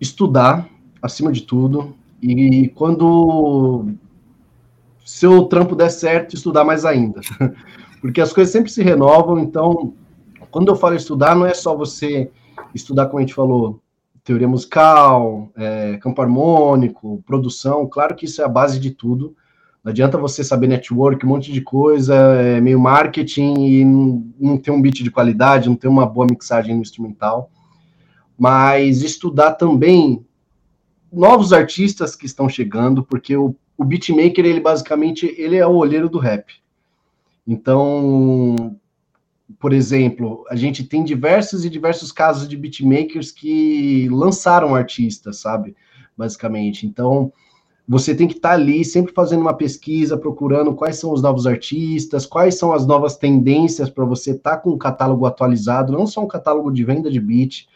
[0.00, 0.68] Estudar,
[1.00, 3.92] acima de tudo, e quando
[5.04, 7.20] seu trampo der certo, estudar mais ainda.
[8.00, 9.94] Porque as coisas sempre se renovam, então,
[10.50, 12.30] quando eu falo estudar, não é só você
[12.74, 13.80] estudar, como a gente falou,
[14.24, 19.36] teoria musical, é, campo harmônico, produção, claro que isso é a base de tudo,
[19.82, 24.70] não adianta você saber network, um monte de coisa, é meio marketing e não, ter
[24.70, 27.50] um beat de qualidade, não ter uma boa mixagem no instrumental.
[28.38, 30.24] Mas estudar também
[31.10, 36.10] novos artistas que estão chegando, porque o, o beatmaker, ele basicamente, ele é o olheiro
[36.10, 36.52] do rap.
[37.46, 38.76] Então,
[39.58, 45.74] por exemplo, a gente tem diversos e diversos casos de beatmakers que lançaram artistas, sabe?
[46.16, 46.86] Basicamente.
[46.86, 47.32] Então,
[47.90, 51.44] você tem que estar tá ali sempre fazendo uma pesquisa, procurando quais são os novos
[51.44, 56.06] artistas, quais são as novas tendências para você estar tá com o catálogo atualizado, não
[56.06, 57.66] só um catálogo de venda de beat,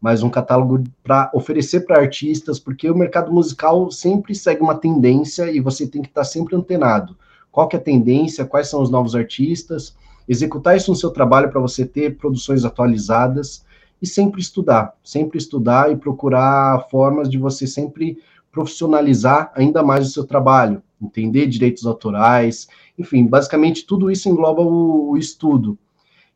[0.00, 5.48] mas um catálogo para oferecer para artistas, porque o mercado musical sempre segue uma tendência
[5.48, 7.16] e você tem que estar tá sempre antenado.
[7.52, 9.94] Qual que é a tendência, quais são os novos artistas,
[10.28, 13.64] executar isso no seu trabalho para você ter produções atualizadas
[14.02, 18.18] e sempre estudar, sempre estudar e procurar formas de você sempre
[18.50, 22.68] profissionalizar ainda mais o seu trabalho, entender direitos autorais,
[22.98, 25.78] enfim, basicamente tudo isso engloba o, o estudo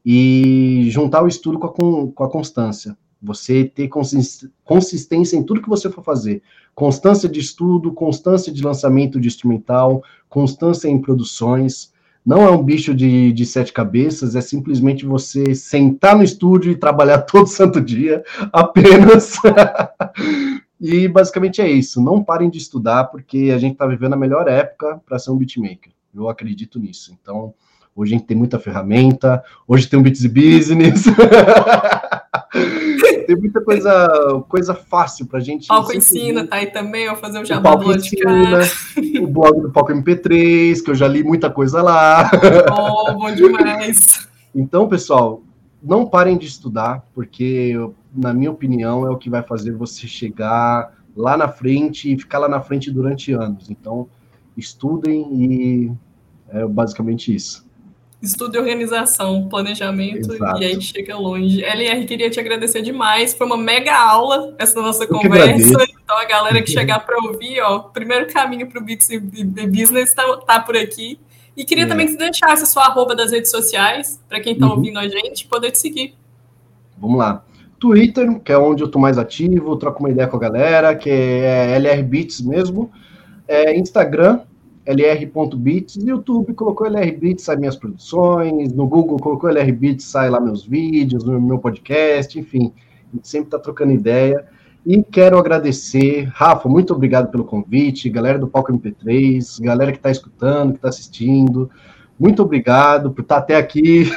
[0.04, 2.96] e juntar o estudo com a, com a constância.
[3.22, 6.42] Você ter consistência em tudo que você for fazer.
[6.74, 11.90] Constância de estudo, constância de lançamento de instrumental, constância em produções.
[12.24, 16.76] Não é um bicho de, de sete cabeças, é simplesmente você sentar no estúdio e
[16.76, 18.22] trabalhar todo santo dia,
[18.52, 19.36] apenas.
[20.80, 22.02] e basicamente é isso.
[22.02, 25.36] Não parem de estudar, porque a gente está vivendo a melhor época para ser um
[25.36, 25.92] beatmaker.
[26.14, 27.16] Eu acredito nisso.
[27.20, 27.54] Então,
[27.94, 31.04] hoje a gente tem muita ferramenta, hoje tem um Beats Business.
[33.26, 35.66] tem muita coisa, coisa fácil pra gente.
[35.66, 38.60] Palco Ensina tá aí também, vou fazer o jabá do ensina,
[39.22, 42.30] O blog do Palco MP3, que eu já li muita coisa lá.
[42.72, 44.28] Oh, bom demais.
[44.54, 45.42] Então, pessoal,
[45.84, 47.74] não parem de estudar, porque,
[48.12, 52.38] na minha opinião, é o que vai fazer você chegar lá na frente e ficar
[52.38, 53.70] lá na frente durante anos.
[53.70, 54.08] Então,
[54.56, 55.92] estudem e
[56.48, 57.64] é basicamente isso
[58.24, 60.62] estudo e organização, planejamento, Exato.
[60.62, 61.62] e aí chega longe.
[61.62, 65.86] LR, queria te agradecer demais, foi uma mega aula essa nossa Eu conversa.
[66.02, 70.36] Então, a galera que chegar para ouvir, ó, o primeiro caminho para o Business está
[70.38, 71.18] tá por aqui.
[71.56, 71.86] E queria é.
[71.86, 74.72] também que você deixasse a sua arroba das redes sociais, para quem está uhum.
[74.72, 76.14] ouvindo a gente, poder te seguir.
[76.98, 77.44] Vamos lá.
[77.78, 81.10] Twitter, que é onde eu estou mais ativo, troco uma ideia com a galera, que
[81.10, 82.90] é LR Beats mesmo.
[83.46, 84.40] É, Instagram,
[84.86, 90.64] lr.bits, no YouTube colocou lrbits, sai minhas produções, no Google colocou lrbits, sai lá meus
[90.64, 92.72] vídeos, no meu podcast, enfim,
[93.12, 94.46] a gente sempre está trocando ideia.
[94.86, 100.10] E quero agradecer, Rafa, muito obrigado pelo convite, galera do Palco MP3, galera que está
[100.10, 101.70] escutando, que está assistindo,
[102.20, 104.10] muito obrigado por estar tá até aqui,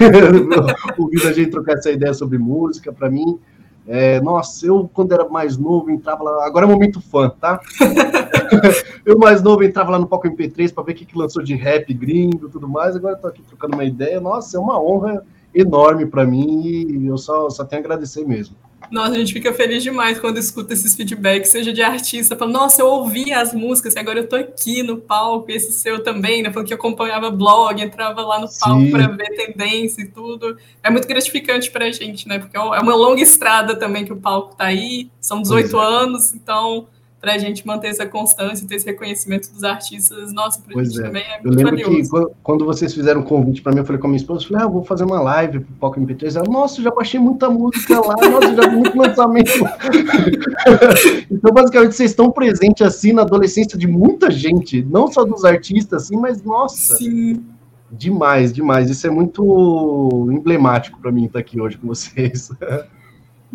[1.00, 3.40] ouvindo a gente trocar essa ideia sobre música, para mim,
[3.88, 7.62] é, nossa, eu quando era mais novo entrava lá, agora é momento fã, tá?
[9.06, 11.56] eu mais novo entrava lá no Palco MP3 para ver o que, que lançou de
[11.56, 15.24] rap gringo e tudo mais, agora estou aqui trocando uma ideia, nossa, é uma honra
[15.56, 18.58] enorme para mim e eu só, só tenho a agradecer mesmo.
[18.90, 22.82] Nossa, a gente fica feliz demais quando escuta esses feedbacks, seja de artista, falando, nossa,
[22.82, 26.52] eu ouvi as músicas e agora eu tô aqui no palco, esse seu também, né?
[26.52, 30.58] Falando que acompanhava blog, entrava lá no palco para ver tendência e tudo.
[30.82, 32.40] É muito gratificante pra gente, né?
[32.40, 35.86] Porque é uma longa estrada também que o palco tá aí, são 18 é.
[35.86, 36.88] anos, então
[37.20, 41.00] para a gente manter essa constância, ter esse reconhecimento dos artistas, nossa, para a gente
[41.00, 41.04] é.
[41.04, 42.28] também é muito Eu lembro valioso.
[42.28, 44.50] que quando vocês fizeram um convite para mim, eu falei com a minha esposa, eu
[44.50, 46.36] falei, ah, vou fazer uma live pro Poco MP3.
[46.36, 49.52] Ela, nossa, já baixei muita música lá, nossa, já vi muito lançamento.
[51.32, 56.04] então, basicamente, vocês estão presentes assim na adolescência de muita gente, não só dos artistas,
[56.04, 56.98] assim, mas nossa.
[56.98, 57.44] Sim.
[57.90, 58.90] Demais, demais.
[58.90, 62.52] Isso é muito emblemático para mim estar aqui hoje com vocês.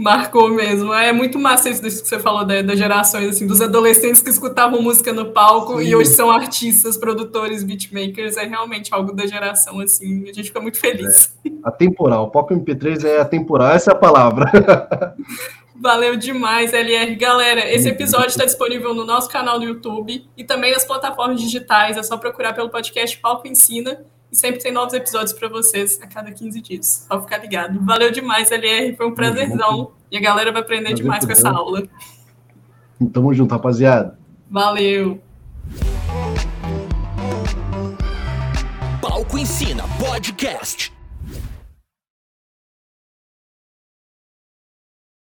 [0.02, 0.92] Marcou mesmo.
[0.92, 4.82] É muito massa isso que você falou das da gerações, assim, dos adolescentes que escutavam
[4.82, 5.84] música no palco Sim.
[5.84, 8.36] e hoje são artistas, produtores, beatmakers.
[8.36, 10.24] É realmente algo da geração, assim.
[10.24, 11.34] A gente fica muito feliz.
[11.46, 11.50] É.
[11.62, 12.24] Atemporal.
[12.24, 13.68] O Palco MP3 é atemporal.
[13.68, 14.50] Essa é a palavra.
[15.80, 17.14] Valeu demais, LR.
[17.16, 21.96] Galera, esse episódio está disponível no nosso canal do YouTube e também nas plataformas digitais.
[21.96, 24.04] É só procurar pelo podcast Palco Ensina.
[24.32, 27.06] E sempre tem novos episódios para vocês a cada 15 dias.
[27.06, 27.78] Só ficar ligado.
[27.84, 28.96] Valeu demais, LR.
[28.96, 29.92] Foi um prazerzão.
[30.10, 31.86] E a galera vai aprender Prazer demais com essa aula.
[33.12, 34.18] Tamo junto, rapaziada.
[34.50, 35.20] Valeu.
[39.02, 40.90] Palco Ensina Podcast.